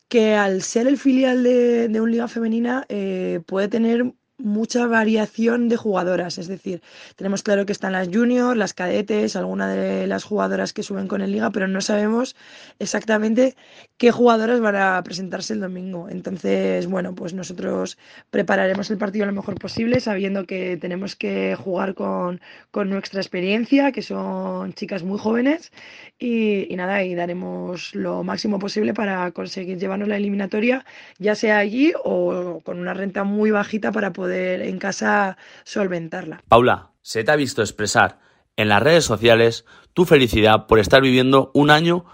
que 0.09 0.35
al 0.35 0.61
ser 0.63 0.87
el 0.87 0.97
filial 0.97 1.43
de, 1.43 1.89
de 1.89 2.01
un 2.01 2.11
liga 2.11 2.27
femenina 2.27 2.85
eh, 2.89 3.41
puede 3.45 3.67
tener 3.67 4.13
mucha 4.37 4.85
variación 4.85 5.67
de 5.67 5.77
jugadoras, 5.77 6.37
es 6.37 6.47
decir, 6.47 6.81
tenemos 7.15 7.41
claro 7.41 7.65
que 7.65 7.71
están 7.71 7.93
las 7.93 8.07
juniors, 8.07 8.55
las 8.55 8.73
cadetes, 8.75 9.35
algunas 9.35 9.75
de 9.75 10.05
las 10.05 10.23
jugadoras 10.23 10.73
que 10.73 10.83
suben 10.83 11.07
con 11.07 11.21
el 11.21 11.31
liga, 11.31 11.49
pero 11.49 11.67
no 11.67 11.81
sabemos 11.81 12.35
exactamente 12.77 13.55
qué 13.97 14.11
jugadoras 14.11 14.59
van 14.59 14.75
a 14.75 15.01
presentarse 15.03 15.53
el 15.53 15.61
domingo. 15.61 16.07
Entonces, 16.09 16.85
bueno, 16.85 17.15
pues 17.15 17.33
nosotros 17.33 17.97
prepararemos 18.29 18.91
el 18.91 18.99
partido 18.99 19.25
lo 19.25 19.31
mejor 19.31 19.55
posible, 19.55 19.99
sabiendo 19.99 20.45
que 20.45 20.77
tenemos 20.77 21.15
que 21.15 21.55
jugar 21.55 21.95
con, 21.95 22.39
con 22.69 22.91
nuestra 22.91 23.21
experiencia, 23.21 23.91
que 23.91 24.03
son 24.03 24.73
chicas 24.73 25.01
muy 25.01 25.17
jóvenes, 25.17 25.71
y, 26.19 26.71
y 26.71 26.75
nada, 26.75 27.03
y 27.03 27.15
daremos 27.15 27.95
lo 27.95 28.23
máximo 28.23 28.59
posible 28.59 28.93
para 28.93 29.31
conseguir 29.31 29.79
llevarnos 29.79 30.07
la 30.07 30.17
eliminatoria, 30.17 30.85
ya 31.17 31.33
sea 31.33 31.57
allí 31.57 31.93
o 32.03 32.61
con 32.63 32.79
una 32.79 32.93
renta 32.93 33.23
muy 33.23 33.49
bajita 33.49 33.91
para 33.91 34.13
poder 34.13 34.26
en 34.31 34.77
casa 34.79 35.37
solventarla. 35.63 36.43
Paula, 36.47 36.91
se 37.01 37.23
te 37.23 37.31
ha 37.31 37.35
visto 37.35 37.61
expresar 37.61 38.19
en 38.55 38.69
las 38.69 38.81
redes 38.81 39.05
sociales 39.05 39.65
tu 39.93 40.05
felicidad 40.05 40.67
por 40.67 40.79
estar 40.79 41.01
viviendo 41.01 41.51
un 41.53 41.69
año 41.69 42.05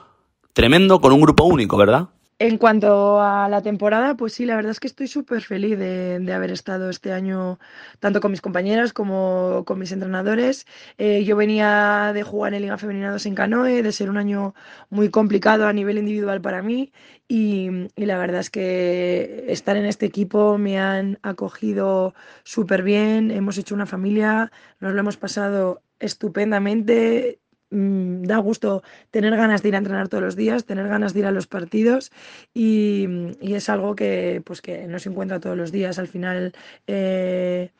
tremendo 0.53 1.01
con 1.01 1.13
un 1.13 1.21
grupo 1.21 1.43
único, 1.45 1.77
¿verdad? 1.77 2.09
En 2.39 2.57
cuanto 2.57 3.21
a 3.21 3.47
la 3.47 3.61
temporada, 3.61 4.15
pues 4.15 4.33
sí, 4.33 4.45
la 4.45 4.55
verdad 4.55 4.71
es 4.71 4.79
que 4.79 4.87
estoy 4.87 5.07
súper 5.07 5.41
feliz 5.43 5.77
de, 5.77 6.33
haber 6.33 6.51
estado 6.51 6.89
este 6.89 7.13
año 7.13 7.59
tanto 7.99 8.19
con 8.19 8.31
mis 8.31 8.41
compañeras 8.41 8.91
como 8.91 9.63
con 9.65 9.79
mis 9.79 9.91
entrenadores. 9.91 10.65
Eh, 10.97 11.23
yo 11.23 11.35
venía 11.37 12.11
de 12.13 12.23
jugar 12.23 12.53
en 12.53 12.63
Liga 12.63 12.77
Femenina 12.77 13.11
2 13.11 13.25
en 13.27 13.35
Canoe, 13.35 13.83
de 13.83 13.91
ser 13.91 14.09
un 14.09 14.17
año 14.17 14.55
muy 14.89 15.09
complicado 15.09 15.67
a 15.67 15.73
nivel 15.73 15.97
individual 15.97 16.41
para 16.41 16.61
mí 16.63 16.91
y, 17.27 17.69
y 17.95 18.05
la 18.05 18.17
verdad 18.17 18.41
es 18.41 18.49
que 18.49 19.45
estar 19.47 19.77
en 19.77 19.85
este 19.85 20.05
equipo 20.05 20.57
me 20.57 20.79
han 20.79 21.19
acogido 21.21 22.13
súper 22.43 22.83
bien, 22.83 23.31
hemos 23.31 23.57
hecho 23.57 23.75
una 23.75 23.85
familia, 23.85 24.51
nos 24.79 24.93
lo 24.93 24.99
hemos 24.99 25.17
pasado 25.17 25.81
estupendamente 25.99 27.39
Mm, 27.73 28.23
da 28.29 28.37
gusto 28.37 28.83
tener 29.09 29.35
ganas 29.35 29.63
de 29.63 29.69
ir 29.69 29.75
a 29.75 29.79
entrenar 29.79 30.07
todos 30.07 30.23
los 30.23 30.35
días, 30.35 30.65
tener 30.65 30.87
ganas 30.87 31.13
de 31.13 31.21
ir 31.21 31.25
a 31.25 31.31
los 31.31 31.47
partidos 31.47 32.11
y, 32.53 33.07
es 33.41 33.67
algo 33.67 33.95
que, 33.95 34.43
pues, 34.45 34.61
que 34.61 34.87
no 34.87 34.99
se 34.99 35.09
encuentra 35.09 35.39
todos 35.39 35.57
los 35.57 35.71
días. 35.71 35.97
Al 35.97 36.07
final, 36.07 36.53
eh, 36.85 37.71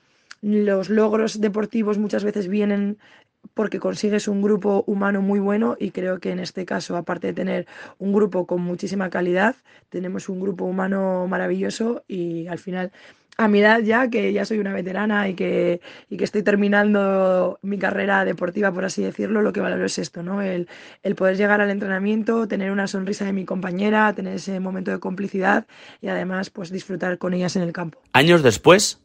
los 0.42 0.90
logros 0.90 1.40
deportivos 1.42 2.00
muchas 2.00 2.24
veces 2.24 2.48
vienen 2.48 2.98
porque 3.54 3.80
consigues 3.80 4.28
un 4.28 4.42
grupo 4.42 4.84
humano 4.88 5.22
muy 5.22 5.40
bueno 5.40 5.76
y 5.80 5.92
creo 5.92 6.20
que 6.20 6.32
en 6.32 6.40
este 6.40 6.66
caso, 6.66 6.98
aparte 6.98 7.28
de 7.28 7.34
tener 7.34 7.68
un 8.00 8.14
grupo 8.14 8.48
con 8.48 8.62
muchísima 8.62 9.10
calidad, 9.10 9.56
tenemos 9.90 10.28
un 10.30 10.40
grupo 10.40 10.66
humano 10.66 11.28
maravilloso 11.28 12.04
y 12.08 12.48
al 12.48 12.58
final 12.58 12.92
a 13.38 13.48
mi 13.48 13.60
edad 13.60 13.80
ya, 13.80 14.10
que 14.10 14.32
ya 14.32 14.46
soy 14.46 14.60
una 14.60 14.74
veterana 14.74 15.28
y 15.28 15.34
que, 15.34 15.82
y 16.10 16.18
que 16.18 16.24
estoy 16.24 16.44
terminando 16.44 17.60
mi 17.62 17.78
carrera 17.78 18.26
deportiva, 18.26 18.72
por 18.72 18.86
así 18.86 19.02
decirlo, 19.02 19.42
lo 19.42 19.54
que 19.54 19.60
valoro 19.60 19.86
es 19.86 19.98
esto, 19.98 20.24
¿no? 20.24 20.42
El, 20.42 20.68
el, 21.02 21.16
poder 21.16 21.38
llegar 21.38 21.62
al 21.62 21.70
entrenamiento, 21.70 22.48
tener 22.48 22.72
una 22.72 22.88
sonrisa 22.88 23.26
de 23.26 23.34
mi 23.34 23.46
compañera, 23.46 24.14
tener 24.14 24.36
ese 24.36 24.60
momento 24.60 24.92
de 24.92 25.00
complicidad 25.00 25.66
y 26.02 26.08
además 26.08 26.50
pues 26.50 26.70
disfrutar 26.70 27.18
con 27.18 27.34
ellas 27.34 27.56
en 27.56 27.64
el 27.64 27.74
campo. 27.74 28.00
Años 28.14 28.44
después, 28.44 29.02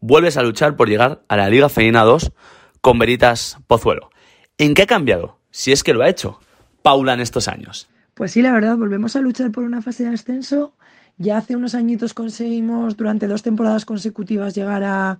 vuelves 0.00 0.36
a 0.36 0.42
luchar 0.42 0.76
por 0.76 0.88
llegar 0.88 1.22
a 1.28 1.36
la 1.36 1.48
Liga 1.48 1.68
Femenina 1.68 2.02
2 2.02 2.32
con 2.80 2.98
Veritas 2.98 3.58
Pozuelo. 3.66 4.10
¿En 4.58 4.74
qué 4.74 4.82
ha 4.82 4.86
cambiado? 4.86 5.38
Si 5.50 5.72
es 5.72 5.82
que 5.82 5.94
lo 5.94 6.02
ha 6.02 6.08
hecho, 6.08 6.38
Paula 6.82 7.14
en 7.14 7.20
estos 7.20 7.48
años. 7.48 7.88
Pues 8.14 8.32
sí, 8.32 8.42
la 8.42 8.52
verdad, 8.52 8.76
volvemos 8.76 9.16
a 9.16 9.20
luchar 9.20 9.50
por 9.50 9.64
una 9.64 9.82
fase 9.82 10.04
de 10.04 10.10
ascenso 10.10 10.74
ya 11.18 11.38
hace 11.38 11.56
unos 11.56 11.74
añitos 11.74 12.14
conseguimos 12.14 12.96
durante 12.96 13.26
dos 13.26 13.42
temporadas 13.42 13.84
consecutivas 13.84 14.54
llegar 14.54 14.82
a, 14.84 15.18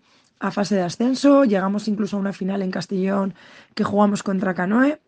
fase 0.51 0.75
de 0.75 0.83
ascenso, 0.83 1.45
llegamos 1.45 1.89
incluso 1.89 2.17
a 2.17 2.21
una 2.21 2.35
final 2.35 2.61
en 2.61 2.71
Castellón 2.71 3.35
que 3.75 3.85
jugamos 3.85 4.23
contra 4.23 4.55
Canoe. 4.55 5.01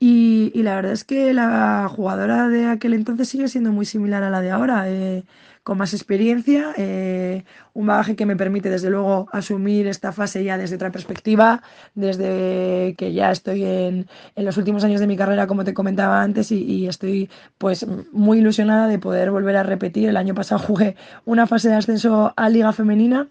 Y, 0.00 0.52
la 0.62 0.76
verdad 0.76 0.92
es 0.92 1.04
que 1.04 1.34
la 1.34 1.88
jugadora 1.90 2.48
de 2.48 2.66
aquel 2.66 2.94
entonces 2.94 3.28
sigue 3.28 3.48
siendo 3.48 3.72
muy 3.72 3.84
similar 3.84 4.22
a 4.22 4.30
la 4.30 4.40
de 4.40 4.50
ahora. 4.50 4.88
Eh, 4.88 5.24
con 5.68 5.76
más 5.76 5.92
experiencia, 5.92 6.72
eh, 6.78 7.44
un 7.74 7.86
bagaje 7.88 8.16
que 8.16 8.24
me 8.24 8.36
permite 8.36 8.70
desde 8.70 8.88
luego 8.88 9.28
asumir 9.32 9.86
esta 9.86 10.12
fase 10.12 10.42
ya 10.42 10.56
desde 10.56 10.76
otra 10.76 10.90
perspectiva, 10.90 11.62
desde 11.94 12.94
que 12.96 13.12
ya 13.12 13.30
estoy 13.30 13.66
en, 13.66 14.06
en 14.34 14.44
los 14.46 14.56
últimos 14.56 14.82
años 14.84 14.98
de 14.98 15.06
mi 15.06 15.14
carrera, 15.14 15.46
como 15.46 15.64
te 15.64 15.74
comentaba 15.74 16.22
antes, 16.22 16.52
y, 16.52 16.86
estoy 16.86 17.28
pues 17.58 17.86
muy 18.12 18.38
ilusionada 18.38 18.88
de 18.88 18.98
poder 18.98 19.30
volver 19.30 19.56
a 19.56 19.62
repetir. 19.62 20.08
El 20.08 20.16
año 20.16 20.34
pasado 20.34 20.58
jugué 20.66 20.96
una 21.26 21.46
fase 21.46 21.68
de 21.68 21.74
ascenso 21.74 22.32
a 22.34 22.48
Liga 22.48 22.72
Femenina. 22.72 23.28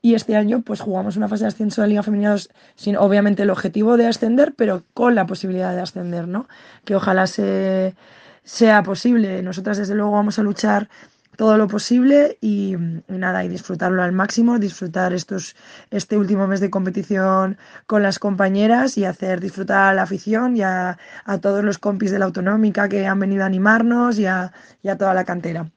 Y 0.00 0.14
este 0.14 0.36
año, 0.36 0.62
pues 0.62 0.80
jugamos 0.80 1.16
una 1.16 1.26
fase 1.26 1.42
de 1.44 1.48
ascenso 1.48 1.82
de 1.82 1.88
Liga 1.88 2.04
Femenina 2.04 2.36
sin 2.76 2.96
obviamente 2.96 3.42
el 3.42 3.50
objetivo 3.50 3.96
de 3.96 4.06
ascender, 4.06 4.54
pero 4.56 4.84
con 4.94 5.16
la 5.16 5.26
posibilidad 5.26 5.74
de 5.74 5.80
ascender, 5.80 6.28
¿no? 6.28 6.46
Que 6.84 6.94
ojalá 6.94 7.26
se, 7.26 7.96
sea 8.44 8.82
posible. 8.82 9.42
Nosotras, 9.42 9.78
desde 9.78 9.94
luego, 9.94 10.12
vamos 10.12 10.38
a 10.38 10.42
luchar 10.42 10.88
todo 11.36 11.56
lo 11.56 11.66
posible 11.68 12.36
y, 12.40 12.76
nada, 13.08 13.44
y 13.44 13.48
disfrutarlo 13.48 14.02
al 14.02 14.12
máximo, 14.12 14.58
disfrutar 14.58 15.12
estos, 15.12 15.56
este 15.90 16.16
último 16.16 16.46
mes 16.46 16.60
de 16.60 16.70
competición 16.70 17.56
con 17.86 18.02
las 18.02 18.18
compañeras 18.18 18.98
y 18.98 19.04
hacer 19.04 19.40
disfrutar 19.40 19.90
a 19.90 19.94
la 19.94 20.02
afición 20.02 20.56
y 20.56 20.62
a, 20.62 20.98
todos 21.40 21.64
los 21.64 21.78
compis 21.78 22.10
de 22.10 22.18
la 22.18 22.26
autonómica 22.26 22.88
que 22.88 23.06
han 23.06 23.18
venido 23.18 23.44
a 23.44 23.46
animarnos 23.46 24.18
y 24.18 24.26
a, 24.26 24.52
toda 24.98 25.14
la 25.14 25.24
cantera. 25.24 25.70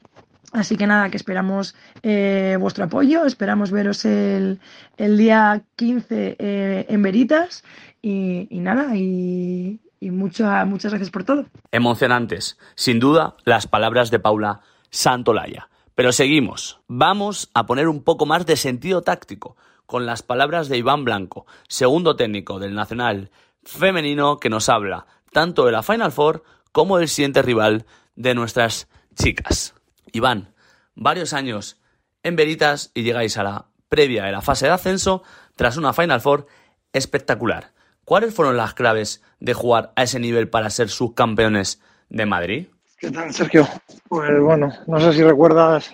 Así 0.51 0.77
que 0.77 0.87
nada, 0.87 1.09
que 1.09 1.17
esperamos 1.17 1.75
eh, 2.01 2.57
vuestro 2.59 2.85
apoyo, 2.85 3.25
esperamos 3.25 3.71
veros 3.71 4.05
el, 4.05 4.59
el 4.97 5.17
día 5.17 5.63
15 5.75 6.35
eh, 6.39 6.85
en 6.87 7.01
Veritas 7.01 7.63
y, 8.01 8.47
nada, 8.51 8.95
y, 8.95 9.81
y 9.99 10.11
muchas 10.11 10.67
gracias 10.69 11.09
por 11.09 11.23
todo. 11.23 11.45
Emocionantes, 11.71 12.57
sin 12.75 12.99
duda, 12.99 13.35
las 13.43 13.67
palabras 13.67 14.11
de 14.11 14.19
Paula 14.19 14.61
Santolaya. 14.95 15.69
Pero 15.93 16.13
seguimos. 16.13 16.79
Vamos 16.87 17.49
a 17.53 17.65
poner 17.65 17.89
un 17.89 18.01
poco 18.01 18.25
más 18.25 18.45
de 18.45 18.55
sentido 18.55 19.01
táctico 19.01 19.57
con 19.85 20.05
las 20.05 20.23
palabras 20.23 20.69
de 20.69 20.77
Iván 20.77 21.03
Blanco, 21.03 21.45
segundo 21.67 22.15
técnico 22.15 22.59
del 22.59 22.75
Nacional 22.75 23.29
femenino 23.63 24.39
que 24.39 24.49
nos 24.49 24.69
habla 24.69 25.05
tanto 25.33 25.65
de 25.65 25.73
la 25.73 25.83
Final 25.83 26.13
Four 26.13 26.43
como 26.71 26.97
del 26.97 27.09
siguiente 27.09 27.41
rival 27.41 27.85
de 28.15 28.35
nuestras 28.35 28.87
chicas. 29.15 29.75
Iván, 30.13 30.53
varios 30.95 31.33
años 31.33 31.81
en 32.23 32.37
Veritas 32.37 32.91
y 32.93 33.03
llegáis 33.03 33.37
a 33.37 33.43
la 33.43 33.65
previa 33.89 34.23
de 34.23 34.31
la 34.31 34.41
fase 34.41 34.67
de 34.67 34.71
ascenso 34.71 35.23
tras 35.57 35.75
una 35.75 35.91
Final 35.91 36.21
Four 36.21 36.47
espectacular. 36.93 37.73
¿Cuáles 38.05 38.33
fueron 38.33 38.55
las 38.55 38.73
claves 38.73 39.21
de 39.41 39.53
jugar 39.53 39.91
a 39.97 40.03
ese 40.03 40.19
nivel 40.19 40.49
para 40.49 40.69
ser 40.69 40.89
subcampeones 40.89 41.81
de 42.07 42.25
Madrid? 42.25 42.67
¿Qué 42.97 43.11
tal, 43.11 43.33
Sergio? 43.33 43.67
Pues 44.07 44.39
bueno, 44.39 44.71
no 44.87 44.99
sé 45.01 45.11
si 45.11 45.21
recuerdas 45.21 45.93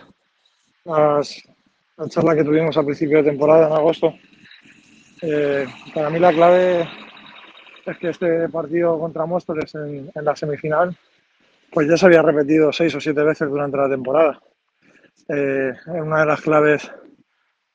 la 0.86 1.20
charla 2.08 2.36
que 2.36 2.44
tuvimos 2.44 2.78
al 2.78 2.86
principio 2.86 3.18
de 3.18 3.32
temporada, 3.32 3.68
en 3.68 3.74
agosto. 3.74 4.14
Eh, 5.24 5.66
para 5.96 6.12
mí 6.12 6.20
la 6.20 6.32
clave 6.32 6.88
es 7.88 7.98
que 7.98 8.10
este 8.10 8.48
partido 8.50 9.00
contra 9.00 9.26
Móstoles 9.26 9.74
en, 9.74 10.12
la 10.14 10.36
semifinal, 10.36 10.96
pues 11.72 11.90
ya 11.90 11.98
se 11.98 12.06
había 12.06 12.22
repetido 12.22 12.72
seis 12.72 12.94
o 12.94 13.02
siete 13.02 13.24
veces 13.24 13.50
durante 13.50 13.78
la 13.78 13.90
temporada. 13.90 14.40
Eh, 15.28 15.74
una 15.88 16.20
de 16.20 16.26
las 16.28 16.42
claves 16.42 16.92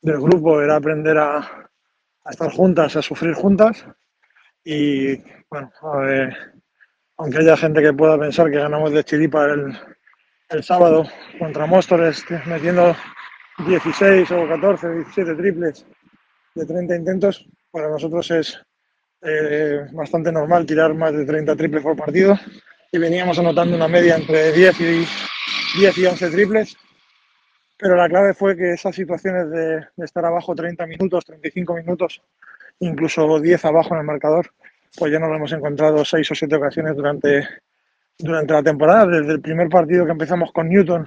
del 0.03 0.21
grupo 0.21 0.63
era 0.63 0.77
aprender 0.77 1.19
a, 1.19 1.39
a 1.39 2.31
estar 2.31 2.53
juntas, 2.53 2.95
a 2.95 3.03
sufrir 3.03 3.35
juntas. 3.35 3.85
Y 4.65 5.17
bueno, 5.51 5.73
a 5.83 5.99
ver, 5.99 6.56
aunque 7.19 7.39
haya 7.39 7.57
gente 7.57 7.83
que 7.83 7.93
pueda 7.93 8.19
pensar 8.19 8.51
que 8.51 8.59
ganamos 8.59 8.93
de 8.93 9.05
chiripa 9.05 9.47
el, 9.47 9.79
el 10.51 10.63
sábado 10.63 11.05
contra 11.39 11.67
Móstoles, 11.67 12.25
metiendo 12.47 12.95
16 13.67 14.31
o 14.33 14.49
14, 14.49 14.91
17 14.91 15.35
triples 15.35 15.87
de 16.55 16.67
30 16.67 16.97
intentos, 16.97 17.47
para 17.71 17.89
nosotros 17.89 18.31
es 18.31 18.61
eh, 19.23 19.87
bastante 19.93 20.31
normal 20.31 20.67
tirar 20.67 20.95
más 20.95 21.13
de 21.13 21.25
30 21.25 21.57
triples 21.57 21.83
por 21.83 21.97
partido 21.97 22.39
y 22.93 22.99
veníamos 22.99 23.39
anotando 23.39 23.77
una 23.77 23.89
media 23.89 24.17
entre 24.17 24.53
10 24.53 24.81
y, 24.81 25.07
10 25.79 25.99
y 25.99 26.07
11 26.07 26.31
triples. 26.31 26.77
Pero 27.79 27.97
la 27.97 28.09
clave 28.09 28.33
fue 28.33 28.57
que 28.57 28.73
esas 28.73 28.95
situaciones 28.95 29.51
de, 29.51 29.87
de 29.97 30.05
estar 30.05 30.25
abajo 30.25 30.55
30 30.55 30.87
minutos, 30.87 31.25
35 31.27 31.75
minutos, 31.75 32.23
incluso 32.81 33.39
10 33.39 33.65
abajo 33.67 33.95
en 33.95 34.01
el 34.01 34.07
marcador, 34.07 34.51
pues 34.97 35.13
ya 35.13 35.19
nos 35.19 35.29
lo 35.29 35.37
hemos 35.37 35.53
encontrado 35.53 36.05
seis 36.05 36.31
o 36.31 36.35
siete 36.35 36.57
ocasiones 36.57 36.97
durante, 36.97 37.47
durante 38.19 38.53
la 38.53 38.63
temporada, 38.63 39.07
desde 39.07 39.33
el 39.33 39.41
primer 39.41 39.69
partido 39.69 40.05
que 40.05 40.13
empezamos 40.13 40.53
con 40.53 40.69
Newton, 40.69 41.07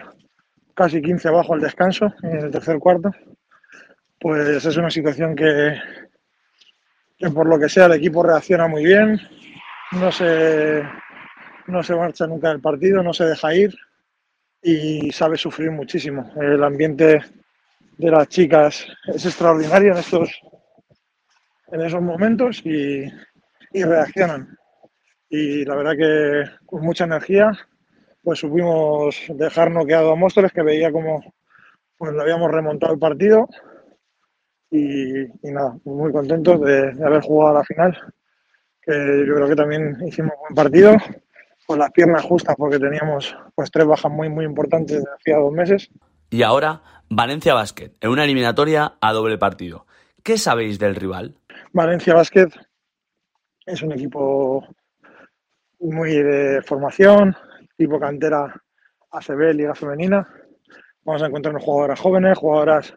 casi 0.76 1.02
15 1.02 1.28
abajo 1.28 1.54
al 1.54 1.62
descanso, 1.62 2.14
en 2.24 2.38
el 2.38 2.52
tercer 2.52 2.80
cuarto, 2.80 3.12
pues 4.20 4.66
es 4.66 4.78
una 4.78 4.90
situación 4.90 5.36
que, 5.36 5.80
que 7.18 7.30
por 7.30 7.48
lo 7.48 7.60
que 7.60 7.70
sea 7.70 7.86
el 7.86 7.94
equipo 7.94 8.24
reacciona 8.24 8.68
muy 8.68 8.84
bien, 8.84 9.20
no 9.94 10.12
se, 10.12 10.84
no 11.68 11.84
se 11.84 11.96
marcha 11.96 12.28
nunca 12.28 12.50
del 12.50 12.62
partido, 12.62 13.02
no 13.02 13.14
se 13.14 13.26
deja 13.26 13.56
ir 13.56 13.76
y 14.62 15.12
sabe 15.12 15.38
sufrir 15.38 15.72
muchísimo. 15.72 16.32
El 16.40 16.64
ambiente 16.64 17.22
de 17.98 18.12
las 18.12 18.28
chicas 18.28 18.86
es 19.08 19.26
extraordinario 19.26 19.94
en 19.94 19.98
estos 19.98 20.42
en 21.72 21.82
esos 21.82 22.02
momentos 22.02 22.62
y, 22.66 23.06
y 23.72 23.84
reaccionan. 23.84 24.58
Y 25.30 25.64
la 25.66 25.76
verdad 25.76 25.96
que 25.98 26.66
con 26.66 26.82
mucha 26.82 27.04
energía, 27.06 27.52
pues 28.24 28.40
supimos 28.40 29.24
dejar 29.30 29.72
noqueado 29.72 30.12
a 30.12 30.16
Móstoles, 30.16 30.52
que 30.52 30.64
veía 30.64 30.92
como 30.92 31.22
pues 32.00 32.14
lo 32.14 32.22
habíamos 32.22 32.50
remontado 32.50 32.94
el 32.94 33.00
partido. 33.00 33.48
Y, 34.72 35.26
nada, 35.44 35.78
muy 35.84 36.12
contentos 36.12 36.62
de, 36.62 36.92
haber 37.04 37.22
jugado 37.22 37.56
a 37.56 37.60
la 37.60 37.64
final, 37.66 37.98
que 38.82 39.26
yo 39.28 39.36
creo 39.36 39.48
que 39.48 39.56
también 39.56 39.98
hicimos 40.08 40.34
buen 40.40 40.56
partido, 40.56 40.96
con 41.66 41.80
las 41.80 41.92
piernas 41.92 42.24
justas, 42.24 42.56
porque 42.58 42.80
teníamos 42.80 43.36
pues 43.54 43.70
tres 43.72 43.86
bajas 43.86 44.12
muy, 44.12 44.30
muy 44.30 44.46
importantes 44.46 44.98
desde 44.98 45.14
hacía 45.14 45.38
dos 45.38 45.52
meses. 45.52 45.90
Y 46.30 46.44
ahora, 46.44 46.82
Valencia 47.10 47.54
Basket, 47.54 47.92
en 48.00 48.10
una 48.10 48.24
eliminatoria 48.24 48.94
a 49.02 49.14
doble 49.14 49.38
partido. 49.38 49.86
¿Qué 50.24 50.38
sabéis 50.38 50.80
del 50.80 50.96
rival? 50.96 51.36
Valencia 51.74 52.14
Basket 52.14 52.50
es 53.70 53.82
un 53.84 53.92
equipo 53.92 54.66
muy 55.80 56.16
de 56.16 56.62
formación, 56.64 57.36
tipo 57.78 58.00
cantera 58.00 58.54
ACB, 59.12 59.54
Liga 59.54 59.76
Femenina. 59.76 60.28
Vamos 61.04 61.22
a 61.22 61.28
encontrarnos 61.28 61.64
jugadoras 61.64 62.00
jóvenes, 62.00 62.38
jugadoras 62.38 62.94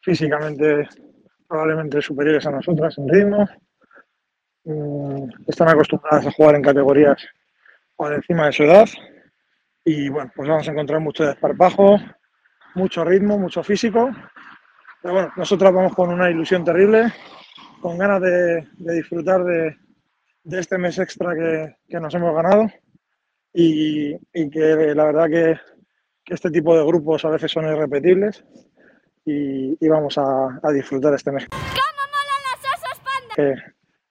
físicamente 0.00 0.88
probablemente 1.46 2.02
superiores 2.02 2.44
a 2.46 2.50
nosotras 2.50 2.98
en 2.98 3.08
ritmo. 3.08 3.48
Mm, 4.64 5.30
están 5.46 5.68
acostumbradas 5.68 6.26
a 6.26 6.32
jugar 6.32 6.56
en 6.56 6.62
categorías 6.62 7.24
por 7.96 8.12
encima 8.12 8.46
de 8.46 8.52
su 8.52 8.64
edad. 8.64 8.88
Y 9.84 10.08
bueno, 10.08 10.30
pues 10.34 10.48
vamos 10.48 10.68
a 10.68 10.72
encontrar 10.72 11.00
mucho 11.00 11.24
desparpajo, 11.24 11.98
mucho 12.74 13.04
ritmo, 13.04 13.38
mucho 13.38 13.62
físico. 13.62 14.10
Pero 15.00 15.14
bueno, 15.14 15.32
nosotras 15.36 15.72
vamos 15.72 15.94
con 15.94 16.10
una 16.10 16.28
ilusión 16.28 16.64
terrible, 16.64 17.12
con 17.80 17.96
ganas 17.96 18.20
de, 18.20 18.66
disfrutar 18.76 19.44
de, 19.44 19.76
este 20.44 20.78
mes 20.78 20.98
extra 20.98 21.34
que, 21.34 22.00
nos 22.00 22.14
hemos 22.14 22.34
ganado. 22.34 22.70
Y, 23.52 24.16
que 24.32 24.94
la 24.94 25.04
verdad 25.04 25.26
que, 25.28 25.56
este 26.32 26.50
tipo 26.50 26.76
de 26.76 26.84
grupos 26.84 27.24
a 27.24 27.30
veces 27.30 27.50
son 27.50 27.64
irrepetibles 27.64 28.44
y, 29.24 29.88
vamos 29.88 30.16
a, 30.18 30.60
disfrutar 30.72 31.14
este 31.14 31.32
mes. 31.32 31.46
Que, 33.34 33.54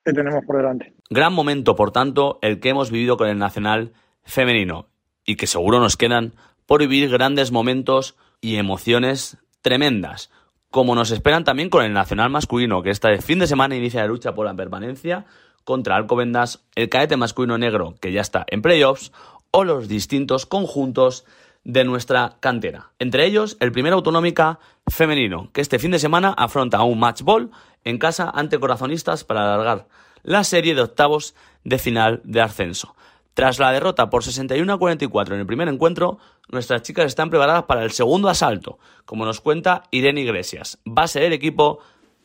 que 0.05 0.13
tenemos 0.13 0.43
por 0.45 0.57
delante. 0.57 0.93
Gran 1.09 1.33
momento, 1.33 1.75
por 1.75 1.91
tanto, 1.91 2.39
el 2.41 2.59
que 2.59 2.69
hemos 2.69 2.91
vivido 2.91 3.17
con 3.17 3.27
el 3.27 3.37
Nacional 3.37 3.93
femenino 4.23 4.89
y 5.25 5.35
que 5.35 5.47
seguro 5.47 5.79
nos 5.79 5.97
quedan 5.97 6.33
por 6.65 6.81
vivir 6.81 7.09
grandes 7.09 7.51
momentos 7.51 8.15
y 8.41 8.57
emociones 8.57 9.37
tremendas, 9.61 10.31
como 10.69 10.95
nos 10.95 11.11
esperan 11.11 11.43
también 11.43 11.69
con 11.69 11.83
el 11.83 11.93
Nacional 11.93 12.29
masculino, 12.29 12.83
que 12.83 12.89
este 12.89 13.21
fin 13.21 13.39
de 13.39 13.47
semana 13.47 13.75
inicia 13.75 14.01
la 14.01 14.07
lucha 14.07 14.33
por 14.33 14.45
la 14.45 14.55
permanencia 14.55 15.25
contra 15.67 15.97
Alcobendas, 15.97 16.63
el 16.75 16.87
cadete 16.87 17.17
masculino 17.17 17.57
negro, 17.57 17.95
que 17.99 18.13
ya 18.13 18.21
está 18.21 18.45
en 18.47 18.61
playoffs, 18.61 19.11
o 19.51 19.65
los 19.65 19.89
distintos 19.89 20.45
conjuntos 20.45 21.25
de 21.65 21.83
nuestra 21.83 22.37
cantera. 22.39 22.91
Entre 22.99 23.25
ellos, 23.25 23.57
el 23.59 23.73
primer 23.73 23.91
autonómica 23.91 24.59
femenino, 24.89 25.49
que 25.51 25.59
este 25.59 25.77
fin 25.77 25.91
de 25.91 25.99
semana 25.99 26.33
afronta 26.37 26.81
un 26.83 26.97
match 26.97 27.21
ball 27.21 27.51
en 27.83 27.97
casa 27.97 28.31
ante 28.33 28.57
corazonistas 28.61 29.25
para 29.25 29.41
alargar 29.41 29.89
la 30.23 30.45
serie 30.45 30.73
de 30.73 30.83
octavos 30.83 31.35
de 31.65 31.79
final 31.79 32.21
de 32.23 32.39
ascenso. 32.39 32.95
Tras 33.33 33.59
la 33.59 33.73
derrota 33.73 34.09
por 34.09 34.23
61 34.23 34.71
a 34.71 34.77
44 34.77 35.35
en 35.35 35.41
el 35.41 35.47
primer 35.47 35.67
encuentro, 35.67 36.17
nuestras 36.47 36.81
chicas 36.81 37.07
están 37.07 37.29
preparadas 37.29 37.63
para 37.63 37.83
el 37.83 37.91
segundo 37.91 38.29
asalto, 38.29 38.79
como 39.03 39.25
nos 39.25 39.41
cuenta 39.41 39.83
Irene 39.91 40.21
Iglesias, 40.21 40.79
base 40.85 41.19
del 41.19 41.33
equipo 41.33 41.79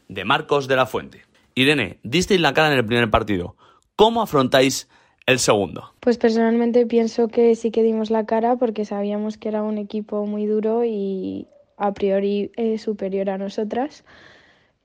de 0.07 0.25
Marcos 0.25 0.69
de 0.69 0.77
la 0.77 0.87
Fuente. 0.87 1.32
Irene, 1.55 1.99
disteis 2.03 2.41
la 2.41 2.55
cara 2.55 2.73
en 2.73 2.79
el 2.79 2.87
primer 2.87 3.11
partido. 3.11 3.57
¿Cómo 3.97 4.23
afrontáis 4.23 4.89
el 5.27 5.39
segundo? 5.39 5.93
Pues 6.01 6.19
personalmente 6.19 6.87
pienso 6.87 7.29
que 7.29 7.55
sí 7.55 7.71
que 7.71 7.83
dimos 7.83 8.11
la 8.11 8.27
cara 8.27 8.57
porque 8.57 8.85
sabíamos 8.85 9.39
que 9.39 9.49
era 9.49 9.63
un 9.63 9.79
equipo 9.79 10.27
muy 10.27 10.47
duro 10.47 10.85
y 10.85 11.47
a 11.77 11.93
priori 11.93 12.51
eh, 12.57 12.79
superior 12.79 13.31
a 13.31 13.39
nosotras. 13.39 14.05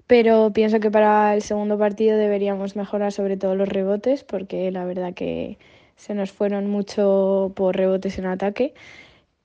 Pero 0.08 0.52
pienso 0.54 0.80
que 0.80 0.90
para 0.90 1.34
el 1.36 1.42
segundo 1.42 1.78
partido 1.78 2.18
deberíamos 2.18 2.76
mejorar 2.76 3.12
sobre 3.12 3.38
todo 3.38 3.56
los 3.56 3.68
rebotes 3.68 4.24
porque 4.24 4.72
la 4.72 4.86
verdad 4.86 5.14
que 5.14 5.58
se 5.98 6.14
nos 6.14 6.32
fueron 6.32 6.70
mucho 6.70 7.52
por 7.56 7.76
rebotes 7.76 8.18
en 8.18 8.28
ataque 8.28 8.74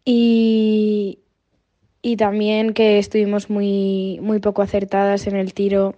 y, 0.05 1.19
y 2.01 2.17
también 2.17 2.75
que 2.75 2.99
estuvimos 2.99 3.51
muy, 3.51 4.21
muy 4.23 4.39
poco 4.39 4.63
acertadas 4.63 5.27
en 5.27 5.37
el 5.37 5.53
tiro 5.55 5.97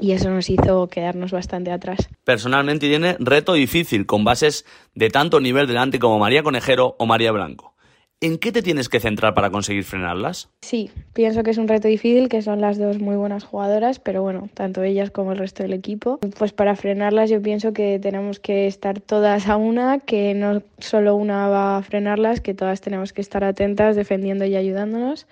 y 0.00 0.12
eso 0.12 0.30
nos 0.30 0.50
hizo 0.50 0.88
quedarnos 0.88 1.32
bastante 1.32 1.70
atrás. 1.70 2.08
Personalmente 2.24 2.88
tiene 2.88 3.16
reto 3.18 3.54
difícil 3.54 4.06
con 4.06 4.24
bases 4.24 4.64
de 4.94 5.10
tanto 5.10 5.40
nivel 5.40 5.66
delante 5.66 5.98
como 5.98 6.18
María 6.18 6.42
Conejero 6.42 6.96
o 6.98 7.06
María 7.06 7.32
Blanco. 7.32 7.74
¿En 8.20 8.38
qué 8.38 8.52
te 8.52 8.62
tienes 8.62 8.88
que 8.88 9.00
centrar 9.00 9.34
para 9.34 9.50
conseguir 9.50 9.84
frenarlas? 9.84 10.48
Sí, 10.62 10.90
pienso 11.12 11.42
que 11.42 11.50
es 11.50 11.58
un 11.58 11.68
reto 11.68 11.88
difícil, 11.88 12.30
que 12.30 12.40
son 12.40 12.60
las 12.60 12.78
dos 12.78 12.98
muy 12.98 13.16
buenas 13.16 13.44
jugadoras, 13.44 13.98
pero 13.98 14.22
bueno, 14.22 14.48
tanto 14.54 14.82
ellas 14.82 15.10
como 15.10 15.32
el 15.32 15.38
resto 15.38 15.62
del 15.62 15.74
equipo. 15.74 16.20
Pues 16.38 16.52
para 16.52 16.74
frenarlas 16.74 17.28
yo 17.28 17.42
pienso 17.42 17.74
que 17.74 17.98
tenemos 17.98 18.40
que 18.40 18.66
estar 18.66 19.00
todas 19.00 19.48
a 19.48 19.56
una, 19.56 19.98
que 19.98 20.32
no 20.32 20.62
solo 20.78 21.16
una 21.16 21.48
va 21.48 21.76
a 21.76 21.82
frenarlas, 21.82 22.40
que 22.40 22.54
todas 22.54 22.80
tenemos 22.80 23.12
que 23.12 23.20
estar 23.20 23.44
atentas, 23.44 23.94
defendiendo 23.94 24.46
y 24.46 24.56
ayudándonos 24.56 25.26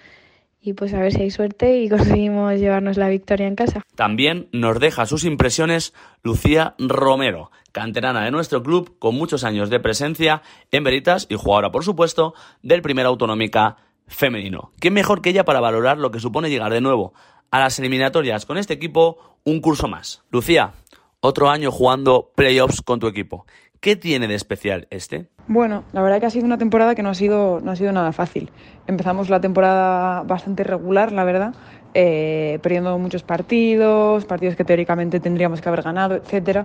y 0.63 0.75
pues 0.75 0.95
a 0.95 1.01
ver 1.01 1.13
si 1.13 1.23
hay 1.23 1.31
suerte 1.31 1.81
y 1.81 1.89
conseguimos 1.91 2.55
llevarnos 2.55 2.97
la 2.97 3.09
victoria 3.09 3.47
en 3.47 3.57
casa. 3.57 3.83
También 3.97 4.49
nos 4.53 4.79
deja 4.79 5.07
sus 5.07 5.25
impresiones 5.25 5.93
Lucía 6.23 6.75
Romero, 6.79 7.51
canterana 7.73 8.25
de 8.25 8.31
nuestro 8.31 8.63
club 8.63 8.97
con 8.99 9.17
muchos 9.17 9.45
años 9.45 9.69
de 9.69 9.81
presencia 9.81 10.43
en 10.71 10.85
Veritas 10.85 11.27
y 11.29 11.35
jugadora, 11.35 11.73
por 11.73 11.85
supuesto, 11.85 12.35
del 12.63 12.81
primer 12.81 13.07
autonómica 13.07 13.77
femenino. 14.07 14.71
¿Qué 14.81 14.91
mejor 14.91 15.21
que 15.21 15.31
ella 15.31 15.45
para 15.45 15.61
valorar 15.61 15.99
lo 15.99 16.11
que 16.11 16.21
supone 16.21 16.51
llegar 16.51 16.73
de 16.73 16.81
nuevo 16.81 17.13
a 17.51 17.59
las 17.59 17.79
eliminatorias 17.79 18.47
con 18.47 18.57
este 18.57 18.75
equipo 18.75 19.39
un 19.45 19.61
curso 19.61 19.89
más? 19.89 20.23
Lucía, 20.31 20.75
otro 21.21 21.51
año 21.51 21.71
jugando 21.71 22.33
playoffs 22.35 22.83
con 22.83 23.01
tu 23.01 23.09
equipo. 23.09 23.47
¿Qué 23.83 23.97
tiene 23.97 24.29
de 24.29 24.37
especial 24.37 24.87
este? 24.91 25.27
Bueno, 25.49 25.83
la 25.93 26.03
verdad 26.03 26.21
que 26.21 26.27
ha 26.27 26.31
sido 26.31 26.47
una 26.47 26.57
temporada 26.57 26.95
que 26.95 27.03
no 27.03 27.09
ha 27.09 27.15
sido, 27.15 27.61
no 27.61 27.73
ha 27.73 27.75
sido 27.75 27.91
nada 27.91 28.13
fácil. 28.13 28.49
Empezamos 28.87 29.29
la 29.29 29.41
temporada 29.41 30.23
bastante 30.23 30.63
regular, 30.63 31.11
la 31.11 31.25
verdad, 31.25 31.53
eh, 31.93 32.61
perdiendo 32.63 32.97
muchos 33.01 33.25
partidos, 33.25 34.25
partidos 34.25 34.55
que 34.55 34.65
teóricamente 34.65 35.19
tendríamos 35.19 35.61
que 35.61 35.69
haber 35.69 35.83
ganado, 35.83 36.15
etcétera 36.15 36.65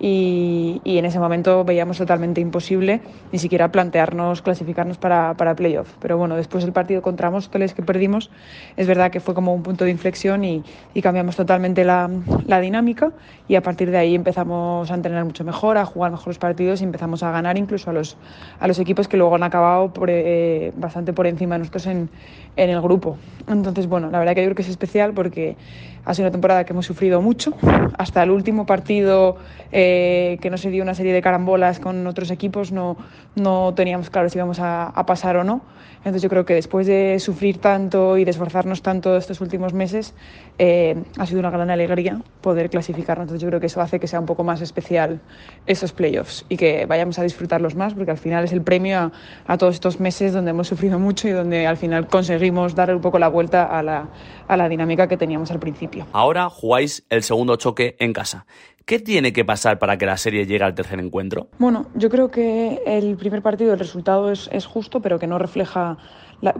y, 0.00 0.80
en 0.84 1.04
ese 1.04 1.18
momento 1.18 1.64
veíamos 1.64 1.98
totalmente 1.98 2.40
imposible 2.40 3.00
ni 3.32 3.38
siquiera 3.38 3.70
plantearnos 3.70 4.42
clasificarnos 4.42 4.98
para, 4.98 5.34
para 5.34 5.54
playoff. 5.54 5.92
Pero 6.00 6.16
bueno, 6.16 6.36
después 6.36 6.64
del 6.64 6.72
partido 6.72 7.02
contra 7.02 7.30
Móstoles 7.30 7.74
que 7.74 7.82
perdimos, 7.82 8.30
es 8.76 8.86
verdad 8.86 9.10
que 9.10 9.20
fue 9.20 9.34
como 9.34 9.54
un 9.54 9.62
punto 9.62 9.84
de 9.84 9.90
inflexión 9.90 10.44
y, 10.44 10.62
y 10.94 11.02
cambiamos 11.02 11.36
totalmente 11.36 11.84
la, 11.84 12.10
la, 12.46 12.60
dinámica 12.60 13.12
y 13.48 13.56
a 13.56 13.62
partir 13.62 13.90
de 13.90 13.98
ahí 13.98 14.14
empezamos 14.14 14.90
a 14.90 14.94
entrenar 14.94 15.24
mucho 15.24 15.44
mejor, 15.44 15.78
a 15.78 15.84
jugar 15.84 16.10
mejores 16.10 16.38
partidos 16.38 16.80
y 16.80 16.84
empezamos 16.84 17.22
a 17.22 17.30
ganar 17.30 17.58
incluso 17.58 17.90
a 17.90 17.92
los, 17.92 18.16
a 18.60 18.68
los 18.68 18.78
equipos 18.78 19.08
que 19.08 19.16
luego 19.16 19.34
han 19.34 19.42
acabado 19.42 19.92
por, 19.92 20.10
eh, 20.10 20.72
bastante 20.76 21.12
por 21.12 21.26
encima 21.26 21.56
de 21.56 21.60
nosotros 21.60 21.86
en, 21.86 22.08
en 22.56 22.70
el 22.70 22.80
grupo. 22.80 23.16
Entonces, 23.48 23.86
bueno, 23.86 24.10
la 24.10 24.18
verdad 24.18 24.34
que 24.34 24.42
yo 24.42 24.46
creo 24.46 24.56
que 24.56 24.62
es 24.62 24.68
especial 24.68 25.12
porque 25.14 25.56
ha 26.04 26.14
sido 26.14 26.26
una 26.26 26.32
temporada 26.32 26.64
que 26.64 26.72
hemos 26.72 26.86
sufrido 26.86 27.20
mucho. 27.20 27.54
Hasta 27.98 28.22
el 28.22 28.30
último 28.30 28.66
partido 28.66 29.36
eh, 29.72 30.38
que 30.40 30.50
no 30.50 30.56
se 30.56 30.70
dio 30.70 30.82
una 30.82 30.94
serie 30.94 31.12
de 31.12 31.22
carambolas 31.22 31.80
con 31.80 32.06
otros 32.06 32.30
equipos, 32.30 32.72
no, 32.72 32.96
no 33.34 33.74
teníamos 33.74 34.10
claro 34.10 34.28
si 34.28 34.38
íbamos 34.38 34.60
a, 34.60 34.86
a, 34.86 35.06
pasar 35.06 35.36
o 35.36 35.44
no. 35.44 35.62
Entonces 35.98 36.22
yo 36.22 36.28
creo 36.28 36.44
que 36.44 36.54
después 36.54 36.86
de 36.86 37.18
sufrir 37.18 37.58
tanto 37.58 38.16
y 38.16 38.24
de 38.24 38.30
esforzarnos 38.30 38.82
tanto 38.82 39.16
estos 39.16 39.40
últimos 39.40 39.74
meses, 39.74 40.14
eh, 40.58 41.02
ha 41.18 41.26
sido 41.26 41.40
una 41.40 41.50
gran 41.50 41.70
alegría 41.70 42.20
poder 42.40 42.70
clasificarnos. 42.70 43.24
Entonces 43.24 43.42
yo 43.42 43.48
creo 43.48 43.60
que 43.60 43.66
eso 43.66 43.80
hace 43.80 43.98
que 43.98 44.06
sea 44.06 44.20
un 44.20 44.26
poco 44.26 44.44
más 44.44 44.60
especial 44.60 45.20
esos 45.66 45.92
playoffs 45.92 46.46
y 46.48 46.56
que 46.56 46.86
vayamos 46.86 47.18
a 47.18 47.22
disfrutarlos 47.24 47.74
más, 47.74 47.94
porque 47.94 48.12
al 48.12 48.18
final 48.18 48.44
es 48.44 48.52
el 48.52 48.62
premio 48.62 48.98
a, 48.98 49.12
a 49.46 49.58
todos 49.58 49.74
estos 49.74 50.00
meses 50.00 50.32
donde 50.32 50.52
hemos 50.52 50.68
sufrido 50.68 50.98
mucho 50.98 51.28
y 51.28 51.32
donde 51.32 51.66
al 51.66 51.76
final 51.76 52.06
conseguimos 52.06 52.74
dar 52.74 52.94
un 52.94 53.00
poco 53.00 53.18
la 53.18 53.28
vuelta 53.28 53.64
a 53.64 53.82
la, 53.82 54.08
a 54.46 54.56
la 54.56 54.68
dinámica 54.68 55.08
que 55.08 55.16
teníamos 55.16 55.50
al 55.50 55.58
principio. 55.58 55.87
Ahora 56.12 56.48
jugáis 56.48 57.04
el 57.10 57.22
segundo 57.22 57.56
choque 57.56 57.96
en 57.98 58.12
casa. 58.12 58.46
¿Qué 58.84 58.98
tiene 58.98 59.34
que 59.34 59.44
pasar 59.44 59.78
para 59.78 59.98
que 59.98 60.06
la 60.06 60.16
serie 60.16 60.46
llegue 60.46 60.64
al 60.64 60.74
tercer 60.74 60.98
encuentro? 60.98 61.48
Bueno, 61.58 61.86
yo 61.94 62.08
creo 62.08 62.30
que 62.30 62.80
el 62.86 63.16
primer 63.16 63.42
partido, 63.42 63.74
el 63.74 63.78
resultado 63.78 64.32
es, 64.32 64.48
es 64.50 64.64
justo, 64.64 65.02
pero 65.02 65.18
que 65.18 65.26
no 65.26 65.38
refleja 65.38 65.98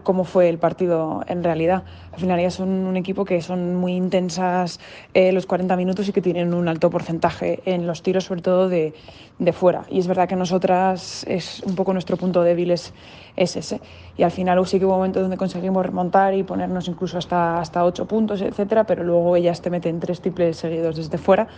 cómo 0.02 0.24
fue 0.24 0.48
el 0.48 0.58
partido 0.58 1.22
en 1.26 1.44
realidad. 1.44 1.84
Al 2.12 2.20
final 2.20 2.40
ya 2.40 2.50
son 2.50 2.68
un 2.68 2.96
equipo 2.96 3.24
que 3.24 3.40
son 3.40 3.76
muy 3.76 3.92
intensas 3.92 4.80
eh, 5.14 5.32
los 5.32 5.46
40 5.46 5.76
minutos 5.76 6.08
y 6.08 6.12
que 6.12 6.20
tienen 6.20 6.52
un 6.52 6.68
alto 6.68 6.90
porcentaje 6.90 7.60
en 7.64 7.86
los 7.86 8.02
tiros, 8.02 8.24
sobre 8.24 8.42
todo 8.42 8.68
de, 8.68 8.92
de, 9.38 9.52
fuera. 9.52 9.84
Y 9.90 9.98
es 9.98 10.06
verdad 10.06 10.28
que 10.28 10.36
nosotras 10.36 11.24
es 11.28 11.62
un 11.64 11.74
poco 11.74 11.92
nuestro 11.92 12.16
punto 12.16 12.42
débil 12.42 12.70
es, 12.70 12.92
es 13.36 13.56
ese. 13.56 13.80
Y 14.16 14.22
al 14.22 14.30
final 14.30 14.64
sí 14.66 14.78
que 14.78 14.84
hubo 14.84 14.94
momentos 14.94 15.22
donde 15.22 15.36
conseguimos 15.36 15.84
remontar 15.84 16.34
y 16.34 16.42
ponernos 16.42 16.88
incluso 16.88 17.18
hasta, 17.18 17.60
hasta 17.60 17.84
8 17.84 18.06
puntos, 18.06 18.40
etcétera, 18.40 18.84
pero 18.84 19.04
luego 19.04 19.36
ellas 19.36 19.60
te 19.62 19.70
meten 19.70 20.00
tres 20.00 20.20
triples 20.20 20.56
seguidos 20.56 20.96
desde 20.96 21.18
fuera 21.18 21.48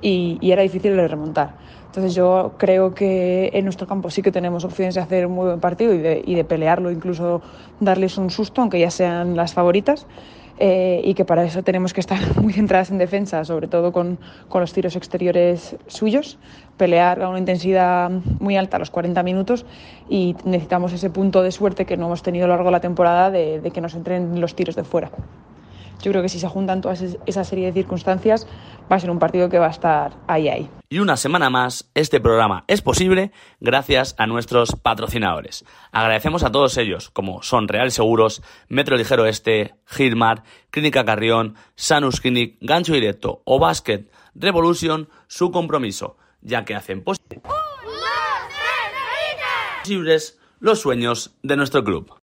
y, 0.00 0.38
y 0.40 0.52
era 0.52 0.62
difícil 0.62 0.96
de 0.96 1.08
remontar. 1.08 1.54
Entonces 1.86 2.14
yo 2.14 2.52
creo 2.58 2.94
que 2.94 3.50
en 3.54 3.64
nuestro 3.64 3.86
campo 3.86 4.10
sí 4.10 4.20
que 4.20 4.30
tenemos 4.30 4.64
opciones 4.64 4.94
de 4.94 5.00
hacer 5.00 5.26
un 5.26 5.32
muy 5.32 5.46
buen 5.46 5.60
partido 5.60 5.94
y 5.94 5.98
de, 5.98 6.22
y 6.24 6.34
de 6.34 6.44
pelearlo, 6.44 6.90
incluso 6.90 7.40
darles 7.80 8.18
un 8.18 8.30
susto, 8.30 8.60
aunque 8.60 8.78
ya 8.78 8.90
sean 8.90 9.36
las 9.36 9.54
favoritas. 9.54 10.06
Eh, 10.60 11.00
y 11.04 11.14
que 11.14 11.24
para 11.24 11.44
eso 11.44 11.62
tenemos 11.62 11.92
que 11.92 12.00
estar 12.00 12.18
muy 12.42 12.52
centradas 12.52 12.90
en 12.90 12.98
defensa, 12.98 13.44
sobre 13.44 13.68
todo 13.68 13.92
con, 13.92 14.18
con, 14.48 14.60
los 14.60 14.72
tiros 14.72 14.96
exteriores 14.96 15.76
suyos, 15.86 16.36
pelear 16.76 17.22
a 17.22 17.28
una 17.28 17.38
intensidad 17.38 18.10
muy 18.40 18.56
alta 18.56 18.76
a 18.76 18.80
los 18.80 18.90
40 18.90 19.22
minutos 19.22 19.66
y 20.08 20.34
necesitamos 20.44 20.92
ese 20.92 21.10
punto 21.10 21.42
de 21.42 21.52
suerte 21.52 21.86
que 21.86 21.96
no 21.96 22.06
hemos 22.06 22.24
tenido 22.24 22.46
a 22.46 22.48
lo 22.48 22.54
largo 22.54 22.70
de 22.70 22.72
la 22.72 22.80
temporada 22.80 23.30
de, 23.30 23.60
de 23.60 23.70
que 23.70 23.80
nos 23.80 23.94
entren 23.94 24.40
los 24.40 24.56
tiros 24.56 24.74
de 24.74 24.82
fuera. 24.82 25.10
Yo 26.00 26.10
creo 26.10 26.22
que 26.22 26.28
si 26.28 26.38
se 26.38 26.48
juntan 26.48 26.80
todas 26.80 27.02
esa 27.26 27.44
serie 27.44 27.66
de 27.66 27.72
circunstancias, 27.72 28.46
va 28.90 28.96
a 28.96 29.00
ser 29.00 29.10
un 29.10 29.18
partido 29.18 29.48
que 29.48 29.58
va 29.58 29.66
a 29.66 29.70
estar 29.70 30.16
ahí, 30.26 30.48
ahí. 30.48 30.70
Y 30.88 31.00
una 31.00 31.16
semana 31.16 31.50
más, 31.50 31.90
este 31.94 32.20
programa 32.20 32.64
es 32.66 32.80
posible 32.80 33.32
gracias 33.60 34.14
a 34.18 34.26
nuestros 34.26 34.72
patrocinadores. 34.72 35.64
Agradecemos 35.92 36.42
a 36.44 36.50
todos 36.50 36.78
ellos, 36.78 37.10
como 37.10 37.42
son 37.42 37.68
Real 37.68 37.90
Seguros, 37.90 38.42
Metro 38.68 38.96
Ligero 38.96 39.26
Este, 39.26 39.74
Gilmar, 39.86 40.44
Clínica 40.70 41.04
Carrión, 41.04 41.56
Sanus 41.74 42.20
Clinic, 42.20 42.56
Gancho 42.60 42.94
Directo 42.94 43.42
o 43.44 43.58
Basket 43.58 44.06
Revolution, 44.34 45.08
su 45.26 45.50
compromiso, 45.50 46.16
ya 46.40 46.64
que 46.64 46.74
hacen 46.74 47.02
posibles 47.02 47.42
los 50.60 50.80
sueños 50.80 51.36
de 51.42 51.56
nuestro 51.56 51.84
club. 51.84 52.14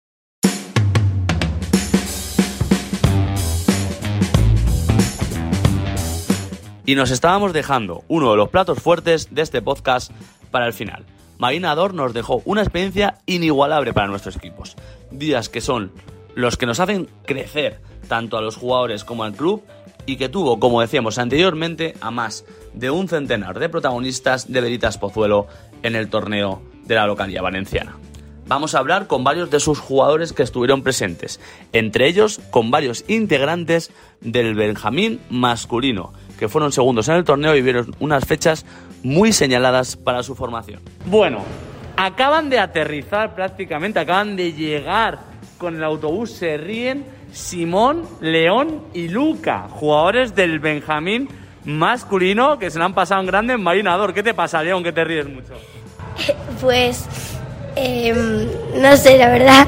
Y 6.86 6.96
nos 6.96 7.10
estábamos 7.10 7.52
dejando 7.52 8.04
uno 8.08 8.30
de 8.30 8.36
los 8.36 8.50
platos 8.50 8.78
fuertes 8.78 9.34
de 9.34 9.42
este 9.42 9.62
podcast 9.62 10.12
para 10.50 10.66
el 10.66 10.74
final. 10.74 11.06
Marina 11.38 11.74
nos 11.74 12.12
dejó 12.12 12.42
una 12.44 12.60
experiencia 12.60 13.18
inigualable 13.26 13.92
para 13.92 14.06
nuestros 14.06 14.36
equipos. 14.36 14.76
Días 15.10 15.48
que 15.48 15.60
son 15.60 15.92
los 16.34 16.56
que 16.56 16.66
nos 16.66 16.80
hacen 16.80 17.08
crecer 17.24 17.80
tanto 18.08 18.36
a 18.36 18.42
los 18.42 18.56
jugadores 18.56 19.04
como 19.04 19.24
al 19.24 19.32
club 19.32 19.62
y 20.06 20.16
que 20.16 20.28
tuvo, 20.28 20.60
como 20.60 20.82
decíamos 20.82 21.18
anteriormente, 21.18 21.94
a 22.00 22.10
más 22.10 22.44
de 22.74 22.90
un 22.90 23.08
centenar 23.08 23.58
de 23.58 23.70
protagonistas 23.70 24.52
de 24.52 24.60
Veritas 24.60 24.98
Pozuelo 24.98 25.46
en 25.82 25.96
el 25.96 26.10
torneo 26.10 26.62
de 26.84 26.96
la 26.96 27.06
localidad 27.06 27.42
valenciana. 27.42 27.96
Vamos 28.46 28.74
a 28.74 28.78
hablar 28.78 29.06
con 29.06 29.24
varios 29.24 29.50
de 29.50 29.58
sus 29.58 29.78
jugadores 29.78 30.34
que 30.34 30.42
estuvieron 30.42 30.82
presentes, 30.82 31.40
entre 31.72 32.06
ellos 32.08 32.40
con 32.50 32.70
varios 32.70 33.04
integrantes 33.08 33.90
del 34.20 34.54
Benjamín 34.54 35.20
masculino, 35.30 36.12
que 36.38 36.48
fueron 36.48 36.72
segundos 36.72 37.08
en 37.08 37.16
el 37.16 37.24
torneo 37.24 37.54
y 37.54 37.62
vieron 37.62 37.94
unas 38.00 38.24
fechas 38.24 38.64
muy 39.02 39.32
señaladas 39.32 39.96
para 39.96 40.22
su 40.22 40.34
formación. 40.34 40.80
Bueno, 41.06 41.44
acaban 41.96 42.50
de 42.50 42.58
aterrizar 42.58 43.34
prácticamente, 43.34 43.98
acaban 43.98 44.36
de 44.36 44.52
llegar 44.52 45.18
con 45.58 45.76
el 45.76 45.84
autobús, 45.84 46.32
se 46.32 46.56
ríen 46.56 47.04
Simón, 47.32 48.02
León 48.20 48.82
y 48.94 49.08
Luca, 49.08 49.66
jugadores 49.70 50.34
del 50.34 50.60
Benjamín 50.60 51.28
masculino 51.64 52.58
que 52.58 52.70
se 52.70 52.78
le 52.78 52.84
han 52.84 52.94
pasado 52.94 53.20
en 53.20 53.26
grande 53.26 53.54
en 53.54 53.62
Marinador. 53.62 54.12
¿Qué 54.12 54.22
te 54.22 54.34
pasa, 54.34 54.62
León, 54.62 54.82
que 54.82 54.92
te 54.92 55.04
ríes 55.04 55.28
mucho? 55.28 55.54
Pues, 56.60 57.06
em, 57.76 58.48
no 58.80 58.96
sé, 58.96 59.18
la 59.18 59.28
verdad. 59.28 59.66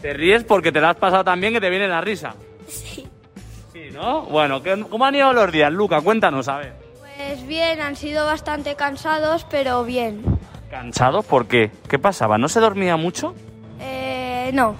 ¿Te 0.00 0.14
ríes 0.14 0.44
porque 0.44 0.72
te 0.72 0.80
la 0.80 0.90
has 0.90 0.96
pasado 0.96 1.24
tan 1.24 1.40
bien 1.40 1.52
que 1.52 1.60
te 1.60 1.68
viene 1.68 1.88
la 1.88 2.00
risa? 2.00 2.34
¿No? 3.92 4.22
Bueno, 4.22 4.62
¿cómo 4.88 5.04
han 5.04 5.14
ido 5.14 5.32
los 5.32 5.52
días, 5.52 5.72
Luca? 5.72 6.00
Cuéntanos, 6.00 6.48
a 6.48 6.58
ver. 6.58 6.72
Pues 7.00 7.46
bien, 7.46 7.80
han 7.80 7.96
sido 7.96 8.24
bastante 8.24 8.74
cansados, 8.74 9.46
pero 9.50 9.84
bien. 9.84 10.22
¿Cansados? 10.70 11.24
¿Por 11.24 11.46
qué? 11.46 11.70
¿Qué 11.88 11.98
pasaba? 11.98 12.38
¿No 12.38 12.48
se 12.48 12.60
dormía 12.60 12.96
mucho? 12.96 13.34
Eh, 13.80 14.50
no. 14.54 14.74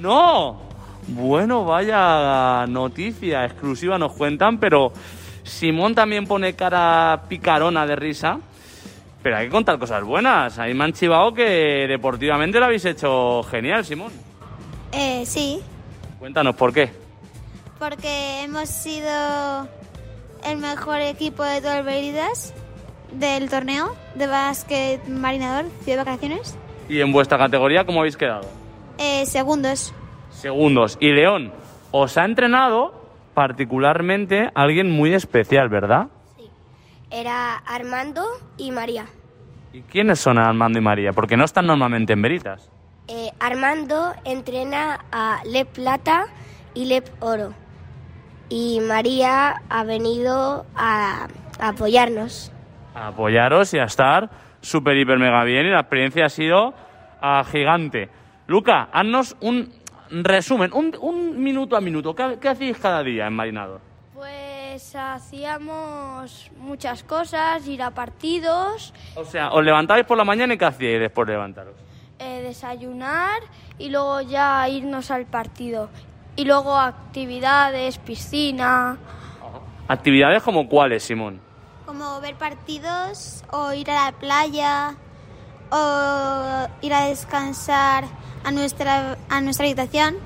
¡No! 0.00 0.62
Bueno, 1.08 1.64
vaya 1.64 2.66
noticia 2.66 3.44
exclusiva 3.44 3.98
nos 3.98 4.12
cuentan, 4.12 4.58
pero 4.58 4.92
Simón 5.42 5.94
también 5.94 6.26
pone 6.26 6.54
cara 6.54 7.24
picarona 7.28 7.86
de 7.86 7.96
risa. 7.96 8.38
Pero 9.22 9.36
hay 9.36 9.46
que 9.46 9.52
contar 9.52 9.78
cosas 9.78 10.04
buenas. 10.04 10.58
Ahí 10.58 10.74
me 10.74 10.84
han 10.84 10.92
chivado 10.92 11.32
que 11.32 11.86
deportivamente 11.88 12.58
lo 12.58 12.66
habéis 12.66 12.84
hecho 12.84 13.42
genial, 13.44 13.84
Simón. 13.84 14.12
Eh, 14.92 15.24
sí. 15.26 15.60
Cuéntanos 16.18 16.54
por 16.54 16.72
qué 16.72 17.03
porque 17.84 18.42
hemos 18.42 18.70
sido 18.70 19.68
el 20.42 20.56
mejor 20.56 21.00
equipo 21.00 21.42
de 21.42 21.60
todo 21.60 21.74
el 21.74 21.84
Veridas 21.84 22.54
del 23.12 23.50
torneo 23.50 23.94
de 24.14 24.26
básquet 24.26 25.06
marinador, 25.06 25.66
Ciudad 25.82 25.98
de 25.98 26.04
Vacaciones. 26.04 26.56
¿Y 26.88 27.00
en 27.00 27.12
vuestra 27.12 27.36
categoría 27.36 27.84
cómo 27.84 28.00
habéis 28.00 28.16
quedado? 28.16 28.48
Eh, 28.96 29.26
segundos. 29.26 29.92
Segundos. 30.30 30.96
Y 30.98 31.12
León, 31.12 31.52
os 31.90 32.16
ha 32.16 32.24
entrenado 32.24 32.94
particularmente 33.34 34.50
alguien 34.54 34.90
muy 34.90 35.12
especial, 35.12 35.68
¿verdad? 35.68 36.06
Sí. 36.38 36.48
Era 37.10 37.56
Armando 37.56 38.24
y 38.56 38.70
María. 38.70 39.06
¿Y 39.74 39.82
quiénes 39.82 40.20
son 40.20 40.38
Armando 40.38 40.78
y 40.78 40.82
María? 40.82 41.12
Porque 41.12 41.36
no 41.36 41.44
están 41.44 41.66
normalmente 41.66 42.14
en 42.14 42.22
Veritas. 42.22 42.70
Eh, 43.08 43.30
Armando 43.40 44.14
entrena 44.24 45.04
a 45.12 45.42
Le 45.44 45.66
Plata 45.66 46.28
y 46.72 46.86
Le 46.86 47.02
Oro 47.20 47.52
y 48.54 48.78
María 48.78 49.62
ha 49.68 49.82
venido 49.82 50.64
a, 50.76 51.26
apoyarnos. 51.58 52.52
A 52.94 53.08
apoyaros 53.08 53.74
y 53.74 53.80
a 53.80 53.84
estar 53.84 54.30
súper, 54.60 54.96
hiper, 54.96 55.18
mega 55.18 55.42
bien 55.42 55.66
y 55.66 55.70
la 55.70 55.80
experiencia 55.80 56.26
ha 56.26 56.28
sido 56.28 56.72
ah, 57.20 57.42
gigante. 57.50 58.10
Luca, 58.46 58.90
haznos 58.92 59.36
un 59.40 59.72
resumen, 60.08 60.70
un, 60.72 61.42
minuto 61.42 61.76
a 61.76 61.80
minuto. 61.80 62.14
¿Qué, 62.14 62.48
hacéis 62.48 62.78
cada 62.78 63.02
día 63.02 63.26
en 63.26 63.32
Marinador? 63.32 63.80
Pues 64.14 64.94
hacíamos 64.94 66.52
muchas 66.56 67.02
cosas, 67.02 67.66
ir 67.66 67.82
a 67.82 67.90
partidos. 67.90 68.94
O 69.16 69.24
sea, 69.24 69.50
os 69.50 69.64
levantabais 69.64 70.06
por 70.06 70.16
la 70.16 70.24
mañana 70.24 70.54
y 70.54 70.58
¿qué 70.58 70.64
hacíais 70.64 71.00
después 71.00 71.26
de 71.26 71.32
levantaros? 71.32 71.74
Eh, 72.20 72.42
desayunar 72.42 73.42
y 73.78 73.90
luego 73.90 74.20
ya 74.20 74.68
irnos 74.68 75.10
al 75.10 75.26
partido. 75.26 75.90
Y 76.36 76.44
luego 76.44 76.76
actividades, 76.76 77.98
piscina. 77.98 78.98
¿Actividades 79.86 80.42
como 80.42 80.68
cuáles, 80.68 81.04
Simón? 81.04 81.40
Como 81.86 82.20
ver 82.20 82.34
partidos 82.36 83.44
o 83.52 83.72
ir 83.72 83.90
a 83.90 84.06
la 84.06 84.12
playa 84.12 84.94
o 85.70 86.68
ir 86.80 86.94
a 86.94 87.06
descansar 87.06 88.04
a 88.44 88.50
nuestra, 88.50 89.16
a 89.28 89.40
nuestra 89.40 89.66
habitación. 89.66 90.16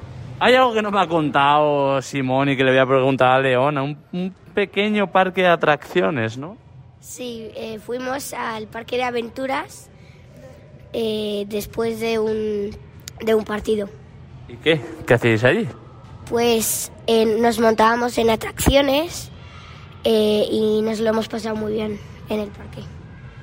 Hay 0.41 0.55
algo 0.55 0.73
que 0.73 0.83
no 0.83 0.91
me 0.91 1.01
ha 1.01 1.09
contado 1.09 2.01
Simón 2.01 2.51
y 2.51 2.57
que 2.57 2.65
le 2.65 2.71
voy 2.71 2.81
a 2.81 2.87
preguntar 2.87 3.33
a 3.33 3.41
Leona, 3.41 3.83
un, 3.83 4.35
pequeño 4.55 5.11
parque 5.11 5.43
de 5.43 5.49
atracciones, 5.49 6.37
¿no? 6.37 6.57
Sí, 7.01 7.51
eh, 7.55 7.79
fuimos 7.79 8.33
al 8.33 8.67
parque 8.67 8.97
de 8.97 9.05
aventuras 9.05 9.89
eh, 10.93 11.45
después 11.49 12.01
de 12.01 12.19
un, 12.19 12.71
de 13.25 13.35
un 13.35 13.45
partido. 13.45 13.89
¿Y 14.49 14.57
qué? 14.57 14.81
¿Qué 15.07 15.15
hacéis 15.15 15.45
allí? 15.45 15.69
Pues 16.29 16.93
eh, 17.07 17.25
nos 17.41 17.59
montábamos 17.59 18.19
en 18.19 18.31
atracciones 18.31 19.31
eh, 20.05 20.45
y 20.51 20.83
nos 20.83 21.01
lo 21.01 21.11
hemos 21.11 21.29
pasado 21.29 21.57
muy 21.57 21.73
bien 21.73 21.99
en 22.29 22.41
el 22.41 22.49
parque. 22.49 22.83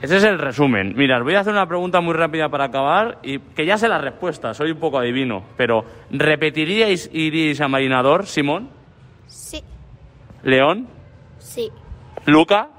Ese 0.01 0.17
es 0.17 0.23
el 0.23 0.37
resumen. 0.37 0.93
Mira, 0.95 1.17
os 1.17 1.23
voy 1.23 1.35
a 1.35 1.39
hacer 1.39 1.53
una 1.53 1.67
pregunta 1.67 1.99
muy 2.01 2.13
rápida 2.13 2.49
para 2.49 2.65
acabar 2.65 3.19
y 3.23 3.39
que 3.39 3.65
ya 3.65 3.77
sé 3.77 3.87
la 3.87 3.97
respuesta, 3.97 4.53
soy 4.53 4.71
un 4.71 4.79
poco 4.79 4.99
adivino, 4.99 5.43
pero 5.57 5.83
¿repetiríais 6.11 7.09
iríais 7.11 7.59
a 7.61 7.67
Marinador, 7.67 8.27
Simón? 8.27 8.69
Sí. 9.27 9.63
¿León? 10.43 10.87
Sí. 11.39 11.71
¿Luca? 12.25 12.69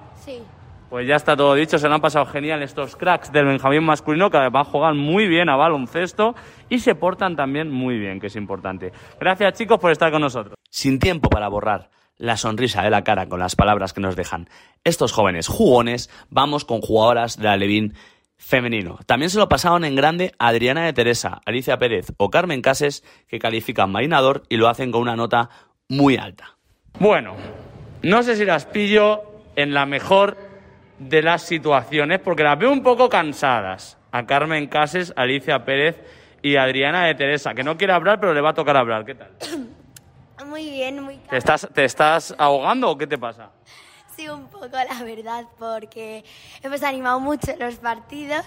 Pues 0.89 1.09
ya 1.09 1.17
está 1.17 1.37
todo 1.37 1.55
dicho, 1.55 1.79
se 1.79 1.89
le 1.89 1.95
han 1.95 2.01
pasado 2.01 2.27
genial 2.27 2.63
estos 2.63 2.95
cracks 2.95 3.33
del 3.33 3.47
Benjamín 3.47 3.85
masculino 3.85 4.31
que 4.31 4.37
además 4.37 4.69
juegan 4.69 4.97
muy 4.97 5.27
bien 5.27 5.49
a 5.49 5.57
baloncesto 5.57 6.35
y 6.69 6.79
se 6.79 6.95
portan 6.95 7.35
también 7.35 7.71
muy 7.71 7.99
bien, 7.99 8.21
que 8.21 8.29
es 8.29 8.37
importante. 8.37 8.93
Gracias 9.19 9.55
chicos 9.55 9.81
por 9.81 9.91
estar 9.91 10.13
con 10.13 10.23
nosotros. 10.23 10.55
Sin 10.71 11.01
tiempo 11.01 11.29
para 11.29 11.49
borrar 11.49 11.91
la 12.19 12.37
sonrisa 12.37 12.83
de 12.83 12.91
la 12.91 13.03
cara 13.03 13.29
con 13.29 13.41
las 13.41 13.57
palabras 13.57 13.93
que 13.93 14.01
nos 14.01 14.17
dejan 14.17 14.49
estos 14.85 15.13
jóvenes 15.13 15.49
jugones, 15.49 16.09
vamos 16.31 16.65
con 16.65 16.81
jugadoras 16.81 17.37
de 17.37 17.45
la 17.45 17.57
femenino. 18.39 18.99
También 19.07 19.31
se 19.31 19.39
lo 19.39 19.49
pasaron 19.49 19.85
en 19.85 19.97
grande 19.97 20.33
a 20.39 20.49
Adriana 20.49 20.85
de 20.85 20.93
Teresa, 20.93 21.41
Alicia 21.47 21.79
Pérez 21.79 22.13
o 22.17 22.31
Carmen 22.31 22.63
Cases, 22.63 23.03
que 23.27 23.39
califican 23.39 23.91
marinador 23.91 24.45
y 24.49 24.57
lo 24.57 24.69
hacen 24.69 24.93
con 24.93 25.03
una 25.03 25.17
nota 25.17 25.51
muy 25.89 26.17
alta. 26.17 26.57
Bueno, 26.99 27.35
no 28.03 28.23
sé 28.23 28.37
si 28.37 28.45
las 28.45 28.67
pillo 28.67 29.23
en 29.57 29.75
la 29.75 29.87
mejor 29.87 30.37
de 30.99 31.23
las 31.23 31.43
situaciones, 31.43 32.21
porque 32.21 32.43
las 32.43 32.59
veo 32.59 32.73
un 32.73 32.83
poco 32.83 33.09
cansadas. 33.09 33.99
A 34.13 34.25
Carmen 34.25 34.67
Cases, 34.69 35.13
Alicia 35.17 35.65
Pérez 35.65 35.97
y 36.43 36.57
Adriana 36.57 37.07
de 37.07 37.15
Teresa, 37.15 37.55
que 37.55 37.63
no 37.63 37.77
quiere 37.77 37.93
hablar, 37.93 38.19
pero 38.21 38.33
le 38.33 38.41
va 38.41 38.51
a 38.51 38.55
tocar 38.55 38.77
hablar. 38.77 39.05
¿Qué 39.05 39.15
tal? 39.15 39.31
Muy 40.47 40.71
bien, 40.71 41.03
muy 41.03 41.17
¿Te 41.17 41.39
estás, 41.39 41.67
¿Te 41.75 41.85
estás 41.85 42.35
ahogando 42.39 42.91
o 42.91 42.97
qué 42.97 43.07
te 43.07 43.19
pasa? 43.19 43.51
Sí, 44.15 44.29
un 44.29 44.47
poco, 44.49 44.69
la 44.69 45.03
verdad, 45.03 45.45
porque 45.59 46.25
hemos 46.63 46.83
animado 46.83 47.21
mucho 47.21 47.53
los 47.59 47.77
partidos 47.77 48.45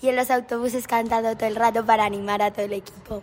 y 0.00 0.08
en 0.08 0.16
los 0.16 0.30
autobuses 0.30 0.86
cantando 0.86 1.34
todo 1.36 1.48
el 1.48 1.56
rato 1.56 1.86
para 1.86 2.04
animar 2.04 2.42
a 2.42 2.52
todo 2.52 2.66
el 2.66 2.74
equipo. 2.74 3.22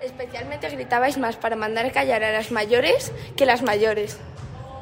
Especialmente 0.00 0.68
gritabais 0.68 1.16
más 1.18 1.36
para 1.36 1.56
mandar 1.56 1.90
callar 1.92 2.22
a 2.22 2.32
las 2.32 2.52
mayores 2.52 3.12
que 3.36 3.46
las 3.46 3.62
mayores. 3.62 4.20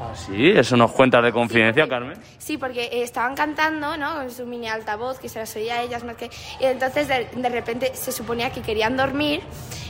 ¿Ah, 0.01 0.15
sí? 0.15 0.51
¿Eso 0.51 0.77
nos 0.77 0.93
cuenta 0.93 1.23
de 1.23 1.33
confidencia, 1.33 1.89
Carmen? 1.89 2.19
Sí, 2.39 2.59
porque 2.59 2.85
eh, 2.85 3.03
estaban 3.03 3.35
cantando, 3.35 3.97
¿no? 3.97 4.15
Con 4.17 4.31
su 4.31 4.45
mini 4.47 4.69
altavoz, 4.69 5.19
que 5.19 5.29
se 5.29 5.39
las 5.39 5.55
oía 5.57 5.77
a 5.77 5.83
ellas 5.83 6.05
más 6.05 6.17
que... 6.17 6.31
Y 6.61 6.65
entonces 6.65 7.09
de, 7.09 7.49
repente 7.49 7.95
se 7.95 8.13
suponía 8.13 8.51
que 8.51 8.61
querían 8.63 8.97
dormir, 8.97 9.41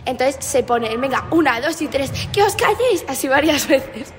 Entonces 0.04 0.44
se 0.44 0.62
pone, 0.62 0.94
venga, 0.96 1.24
una, 1.30 1.60
dos 1.60 1.80
y 1.80 1.88
tres, 1.88 2.10
que 2.32 2.42
os 2.42 2.54
calléis, 2.54 3.04
así 3.08 3.28
varias 3.28 3.66
veces. 3.68 4.12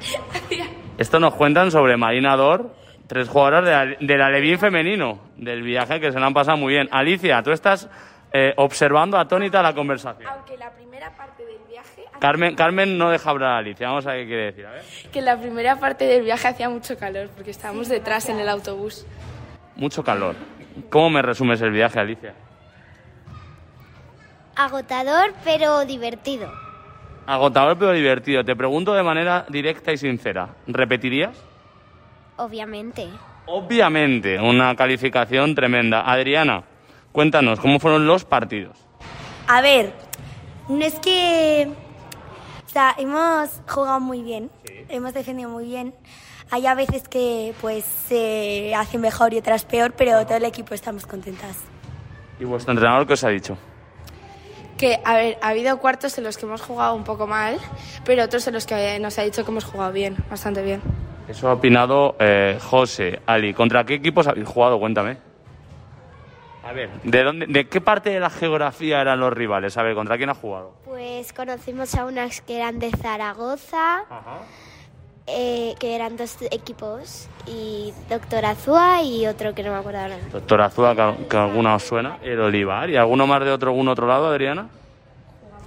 Esto 0.98 1.19
nos 1.19 1.36
cuentan 1.36 1.71
sobre 1.71 1.98
Marina 1.98 2.36
Dor, 2.36 2.74
tres 3.08 3.30
jugadoras 3.30 3.65
de 3.65 3.71
la, 3.71 3.86
de 4.00 4.17
la 4.17 4.30
Levín 4.30 4.58
femenino, 4.58 5.19
del 5.38 5.62
viaje 5.62 6.00
que 6.00 6.12
se 6.12 6.19
lo 6.19 6.26
han 6.26 6.34
pasado 6.34 6.58
muy 6.58 6.74
bien. 6.74 6.89
Alicia, 6.91 7.43
tú 7.43 7.52
estás 7.52 7.89
eh, 8.34 8.54
observando 8.58 9.17
atónita 9.17 9.62
la 9.62 9.74
conversación. 9.74 10.30
Aunque 10.30 10.58
la 10.58 10.69
primera 10.71 11.15
parte 11.15 11.45
del. 11.45 11.45
Carmen, 12.19 12.56
Carmen 12.56 12.97
no 12.97 13.10
deja 13.10 13.30
hablar 13.30 13.51
a 13.51 13.58
Alicia, 13.58 13.88
vamos 13.88 14.06
a 14.08 14.13
ver 14.13 14.23
qué 14.23 14.28
quiere 14.28 14.45
decir. 14.45 14.65
A 14.65 14.71
ver. 14.71 14.84
Que 15.12 15.21
la 15.21 15.39
primera 15.39 15.80
parte 15.80 16.06
del 16.06 16.23
viaje 16.23 16.47
hacía 16.47 16.69
mucho 16.69 16.97
calor, 16.97 17.30
porque 17.36 17.51
estábamos 17.51 17.89
detrás 17.89 18.30
en 18.30 18.39
el 18.39 18.49
autobús. 18.49 19.06
Mucho 19.75 20.04
calor. 20.04 20.36
¿Cómo 20.89 21.10
me 21.10 21.21
resumes 21.21 21.62
el 21.62 21.71
viaje, 21.71 21.99
Alicia? 21.99 22.34
Agotador, 24.56 25.34
pero 25.43 25.86
divertido. 25.86 26.51
Agotador 27.28 27.78
pero 27.78 27.91
divertido. 27.91 28.43
Te 28.43 28.56
pregunto 28.56 28.93
de 28.93 29.04
manera 29.04 29.45
directa 29.49 29.91
y 29.91 29.97
sincera. 29.97 30.49
¿Repetirías? 30.67 31.36
Obviamente. 32.38 33.08
Obviamente, 33.47 34.39
una 34.39 34.75
calificación 34.75 35.56
tremenda. 35.56 36.01
Adriana, 36.01 36.63
cuéntanos, 37.12 37.60
¿cómo 37.60 37.80
fueron 37.80 38.08
los 38.08 38.25
partidos? 38.25 38.78
A 39.47 39.62
ver, 39.62 39.93
no 40.67 40.84
es 40.84 40.99
que... 40.99 41.69
O 42.76 42.78
sea, 42.78 42.94
hemos 42.98 43.62
jugado 43.70 44.02
muy 44.02 44.22
bien, 44.22 44.52
hemos 44.90 45.14
defendido 45.14 45.50
muy 45.50 45.64
bien. 45.64 45.94
Hay 46.52 46.68
a 46.68 46.76
veces 46.76 47.08
que 47.08 47.54
pues 47.62 47.86
se 47.86 48.76
hace 48.76 48.98
mejor 48.98 49.34
y 49.34 49.38
otras 49.38 49.64
peor, 49.64 49.94
pero 49.94 50.26
todo 50.26 50.36
el 50.36 50.44
equipo 50.44 50.74
estamos 50.74 51.06
contentas. 51.06 51.64
¿Y 52.38 52.44
vuestro 52.44 52.74
entrenador 52.74 53.08
qué 53.08 53.14
os 53.14 53.24
ha 53.24 53.30
dicho? 53.30 53.58
Que, 54.78 55.00
a 55.06 55.16
ver, 55.16 55.38
ha 55.42 55.48
habido 55.48 55.78
cuartos 55.78 56.18
en 56.18 56.26
los 56.26 56.36
que 56.38 56.48
hemos 56.48 56.62
jugado 56.62 56.96
un 56.96 57.06
poco 57.06 57.28
mal, 57.28 57.60
pero 58.04 58.26
otros 58.26 58.46
en 58.48 58.56
los 58.56 58.66
que 58.66 59.00
nos 59.00 59.18
ha 59.20 59.22
dicho 59.22 59.46
que 59.46 59.52
hemos 59.52 59.64
jugado 59.64 59.94
bien, 59.94 60.18
bastante 60.30 60.62
bien. 60.62 60.82
Eso 61.30 61.48
ha 61.48 61.54
opinado 61.54 62.18
eh, 62.20 62.60
José, 62.62 63.22
Ali. 63.26 63.54
¿Contra 63.54 63.86
qué 63.86 63.94
equipos 63.94 64.28
habéis 64.28 64.50
jugado? 64.50 64.78
Cuéntame. 64.80 65.16
Ver, 66.76 66.90
¿de, 67.04 67.24
dónde, 67.24 67.46
¿de 67.48 67.68
qué 67.68 67.80
parte 67.82 68.10
de 68.10 68.20
la 68.20 68.30
geografía 68.30 69.02
eran 69.02 69.20
los 69.20 69.32
rivales? 69.34 69.78
A 69.78 69.84
ver, 69.84 69.96
¿contra 69.96 70.18
quién 70.18 70.30
ha 70.30 70.36
jugado? 70.36 70.74
Pues 70.84 71.32
conocimos 71.34 71.96
a 71.96 72.06
unas 72.06 72.42
que 72.42 72.58
eran 72.58 72.80
de 72.80 72.92
Zaragoza, 72.92 74.04
eh, 75.28 75.74
que 75.80 75.96
eran 75.96 76.18
dos 76.18 76.38
equipos, 76.52 77.30
y 77.48 77.94
Doctor 78.10 78.46
Azúa 78.46 79.02
y 79.02 79.26
otro 79.26 79.56
que 79.56 79.64
no 79.64 79.72
me 79.72 79.78
acuerdo 79.78 80.00
ahora. 80.00 80.18
Doctor 80.32 80.62
Azúa, 80.62 80.96
que, 80.96 81.28
que 81.28 81.38
alguna 81.38 81.76
os 81.76 81.84
suena. 81.84 82.18
El 82.22 82.40
Olivar. 82.40 82.90
¿Y 82.90 82.98
alguno 82.98 83.26
más 83.26 83.44
de 83.44 83.52
otro, 83.52 83.72
algún 83.72 83.88
otro 83.88 84.06
lado, 84.08 84.28
Adriana? 84.28 84.68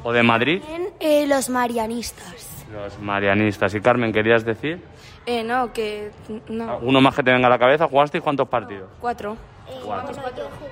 ¿O 0.05 0.13
de 0.13 0.23
Madrid? 0.23 0.63
Eh, 1.01 1.27
los 1.27 1.49
marianistas. 1.49 2.67
Los 2.73 2.99
marianistas. 3.01 3.75
¿Y 3.75 3.81
Carmen, 3.81 4.13
querías 4.13 4.45
decir? 4.45 4.81
Eh, 5.27 5.43
no, 5.43 5.73
que... 5.73 6.11
No, 6.49 6.79
¿Uno 6.79 7.01
más 7.01 7.15
que 7.15 7.23
te 7.23 7.33
venga 7.33 7.47
a 7.49 7.51
la 7.51 7.59
cabeza? 7.59 7.89
¿Jugasteis 7.89 8.23
cuántos 8.23 8.49
partidos? 8.49 8.89
cuatro. 9.01 9.37
Cuatro. 9.85 10.23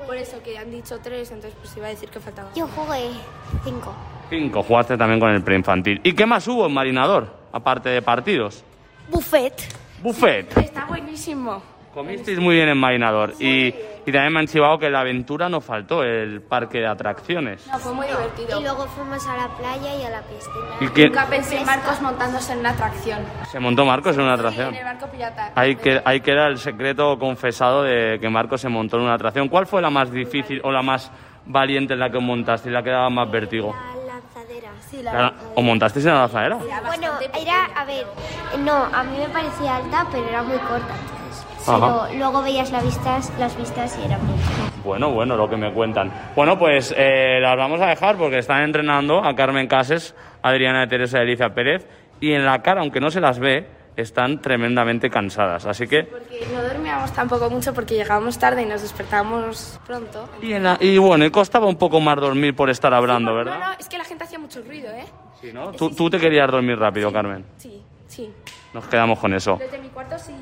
Por 0.07 0.17
eso 0.17 0.43
que 0.43 0.59
han 0.59 0.71
dicho 0.71 0.99
tres, 1.03 1.31
entonces 1.31 1.59
pues 1.61 1.77
iba 1.77 1.87
a 1.87 1.91
decir 1.91 2.09
que 2.09 2.21
faltaba. 2.21 2.51
Yo 2.55 2.67
jugué 2.69 3.11
cinco. 3.65 3.95
Cinco. 4.31 4.63
Jugaste 4.63 4.97
también 4.97 5.21
con 5.21 5.31
el 5.31 5.43
preinfantil. 5.43 6.01
¿Y 6.03 6.15
qué 6.15 6.27
más 6.27 6.47
hubo 6.49 6.67
en 6.67 6.75
Marinador? 6.75 7.29
Aparte 7.53 7.89
de 7.89 8.03
partidos. 8.03 8.65
Buffet. 9.09 9.55
Buffet. 10.03 10.57
Está 10.59 10.85
buenísimo. 10.87 11.63
Comisteis 11.97 12.39
muy 12.39 12.57
bien 12.57 12.69
en 12.69 12.77
Marinador. 12.77 13.33
Y, 13.41 13.69
y 13.69 14.13
también 14.13 14.31
me 14.31 14.41
han 14.41 14.47
chivado 14.47 14.79
que 14.79 14.91
la 14.91 15.01
aventura 15.01 15.49
no 15.49 15.63
faltó, 15.63 16.03
el 16.03 16.43
parque 16.43 16.77
de 16.81 16.87
atracciones. 16.87 17.67
No, 17.69 17.79
fue 17.79 17.95
muy 17.95 18.07
divertido. 18.07 18.61
Y 18.61 18.63
luego 18.65 18.87
fuimos 18.89 19.27
a 19.27 19.35
la 19.35 19.49
playa 19.49 19.97
y 19.97 20.05
a 20.05 20.11
la 20.11 20.21
piscina. 20.21 20.57
¿Y 20.79 21.05
Nunca 21.07 21.25
pensé 21.27 21.57
en 21.57 21.65
Marcos 21.65 22.03
montándose 22.03 22.53
en 22.53 22.59
una 22.59 22.71
atracción. 22.73 23.21
se 23.51 23.59
montó 23.61 23.87
Marcos 23.87 24.15
en 24.15 24.25
una 24.25 24.35
atracción? 24.35 24.69
En 24.69 24.75
el 24.75 24.85
barco 24.85 25.07
pirata. 25.07 25.53
Ahí, 25.55 25.77
que, 25.77 26.03
ahí 26.05 26.21
queda 26.21 26.49
el 26.49 26.59
secreto 26.59 27.19
confesado 27.19 27.83
de 27.83 28.19
que 28.21 28.29
Marcos 28.29 28.61
se 28.61 28.69
montó 28.69 28.99
en 28.99 29.05
una 29.05 29.15
atracción. 29.15 29.49
¿Cuál 29.49 29.67
fue 29.67 29.81
la 29.81 29.89
más 29.89 30.11
difícil 30.13 30.61
o 30.65 30.71
la 30.71 30.83
más 30.83 31.11
valiente 31.47 31.95
en 31.95 32.01
la 32.01 32.11
que 32.11 32.19
montaste 32.19 32.69
y 32.69 32.73
la 32.73 32.83
que 32.83 32.91
daba 32.91 33.09
más 33.09 33.31
vértigo? 33.31 33.75
La 33.75 34.13
lanzadera. 34.13 34.71
Sí, 34.91 35.03
La- 35.03 35.33
¿O 35.55 35.63
montasteis 35.63 36.05
en 36.05 36.13
la 36.13 36.21
lanzadera? 36.21 36.57
Bueno, 36.57 37.13
era, 37.41 37.65
a 37.75 37.85
ver, 37.87 38.07
no, 38.59 38.85
a 38.85 39.03
mí 39.03 39.17
me 39.17 39.29
parecía 39.31 39.77
alta, 39.77 40.07
pero 40.13 40.29
era 40.29 40.43
muy 40.43 40.59
corta. 40.59 40.95
Ajá. 41.69 42.07
pero 42.09 42.19
luego 42.19 42.43
veías 42.43 42.71
las 42.71 42.85
vistas, 42.85 43.33
las 43.39 43.57
vistas 43.57 43.99
y 44.03 44.07
era 44.07 44.19
mucho. 44.19 44.43
Bueno, 44.85 45.11
bueno, 45.11 45.37
lo 45.37 45.49
que 45.49 45.57
me 45.57 45.73
cuentan. 45.73 46.13
Bueno, 46.37 46.59
pues 46.59 46.95
eh, 46.97 47.39
las 47.41 47.57
vamos 47.57 47.81
a 47.81 47.87
dejar 47.87 48.17
porque 48.17 48.39
están 48.39 48.63
entrenando 48.63 49.25
a 49.25 49.35
Carmen 49.35 49.67
Cases, 49.67 50.15
Adriana 50.43 50.81
de 50.81 50.87
Teresa 50.87 51.19
y 51.19 51.23
Alicia 51.23 51.55
Pérez 51.55 51.87
y 52.21 52.33
en 52.33 52.45
la 52.45 52.63
cara, 52.63 52.81
aunque 52.83 53.01
no 53.01 53.11
se 53.11 53.21
las 53.21 53.39
ve, 53.39 53.67
están 53.97 54.41
tremendamente 54.43 55.09
cansadas. 55.11 55.65
Así 55.67 55.87
que... 55.89 56.05
Porque 56.05 56.47
no 56.55 56.63
dormíamos 56.63 57.13
tampoco 57.13 57.49
mucho 57.51 57.73
porque 57.75 57.95
llegábamos 57.95 58.39
tarde 58.39 58.63
y 58.63 58.67
nos 58.67 58.83
despertábamos 58.83 59.81
pronto. 59.87 60.29
Y, 60.43 60.53
en 60.53 60.65
la- 60.65 60.77
y 60.81 60.99
bueno, 60.99 61.25
y 61.25 61.31
costaba 61.31 61.67
un 61.67 61.77
poco 61.77 61.99
más 62.01 62.17
dormir 62.17 62.55
por 62.55 62.69
estar 62.71 62.93
hablando, 62.95 63.31
No, 63.31 63.37
¿verdad? 63.39 63.59
no, 63.59 63.73
es 63.79 63.89
que 63.89 63.97
la 63.99 64.05
gente 64.05 64.25
hacía 64.25 64.39
mucho 64.39 64.61
ruido, 64.63 64.89
¿eh? 64.91 65.07
Sí, 65.41 65.51
¿no? 65.53 65.73
Tú, 65.73 65.91
tú 65.91 66.09
te 66.11 66.19
querías 66.19 66.51
dormir 66.51 66.79
rápido, 66.79 67.11
Carmen. 67.13 67.45
Sí, 67.57 67.83
sí. 68.07 68.31
Nos 68.75 68.85
quedamos 68.87 69.19
con 69.19 69.33
eso. 69.35 69.57
Desde 69.59 69.79
mi 69.79 69.89
cuarto 69.89 70.19
sí. 70.19 70.33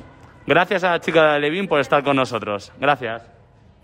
Gracias 0.47 0.83
a 0.83 0.91
la 0.91 0.99
chica 0.99 1.33
de 1.33 1.39
Levin 1.39 1.67
por 1.67 1.79
estar 1.79 2.03
con 2.03 2.15
nosotros. 2.15 2.71
Gracias. 2.79 3.23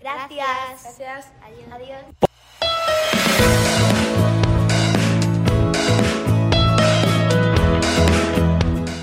Gracias. 0.00 0.98
Gracias. 0.98 1.32
Adiós. 1.72 2.02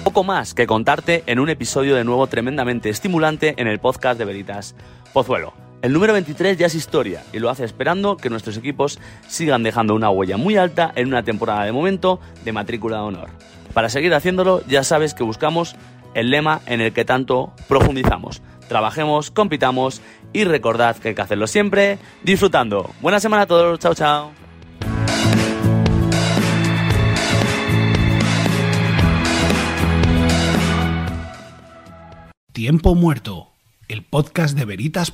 Poco 0.05 0.23
más 0.23 0.53
que 0.53 0.65
contarte 0.67 1.23
en 1.27 1.39
un 1.39 1.49
episodio 1.49 1.95
de 1.95 2.03
nuevo 2.03 2.27
tremendamente 2.27 2.89
estimulante 2.89 3.55
en 3.57 3.67
el 3.67 3.79
podcast 3.79 4.17
de 4.17 4.25
Veritas 4.25 4.75
Pozuelo. 5.13 5.53
El 5.81 5.93
número 5.93 6.13
23 6.13 6.57
ya 6.57 6.65
es 6.65 6.75
historia 6.75 7.23
y 7.31 7.39
lo 7.39 7.49
hace 7.49 7.63
esperando 7.63 8.17
que 8.17 8.29
nuestros 8.29 8.57
equipos 8.57 8.99
sigan 9.27 9.63
dejando 9.63 9.95
una 9.95 10.09
huella 10.09 10.35
muy 10.35 10.57
alta 10.57 10.91
en 10.95 11.07
una 11.07 11.23
temporada 11.23 11.63
de 11.63 11.71
momento 11.71 12.19
de 12.43 12.51
matrícula 12.51 12.97
de 12.97 13.03
honor. 13.03 13.29
Para 13.73 13.89
seguir 13.89 14.13
haciéndolo 14.13 14.61
ya 14.67 14.83
sabes 14.83 15.13
que 15.13 15.23
buscamos 15.23 15.75
el 16.13 16.29
lema 16.29 16.61
en 16.65 16.81
el 16.81 16.93
que 16.93 17.05
tanto 17.05 17.53
profundizamos. 17.67 18.41
Trabajemos, 18.67 19.31
compitamos 19.31 20.01
y 20.33 20.43
recordad 20.43 20.95
que 20.97 21.09
hay 21.09 21.15
que 21.15 21.21
hacerlo 21.21 21.47
siempre 21.47 21.97
disfrutando. 22.23 22.91
Buena 23.01 23.19
semana 23.19 23.43
a 23.43 23.47
todos, 23.47 23.79
chao 23.79 23.95
chao. 23.95 24.31
Tiempo 32.53 32.93
muerto. 32.93 33.47
El 33.87 34.03
podcast 34.03 34.55
de 34.57 34.65
Veritas. 34.65 35.11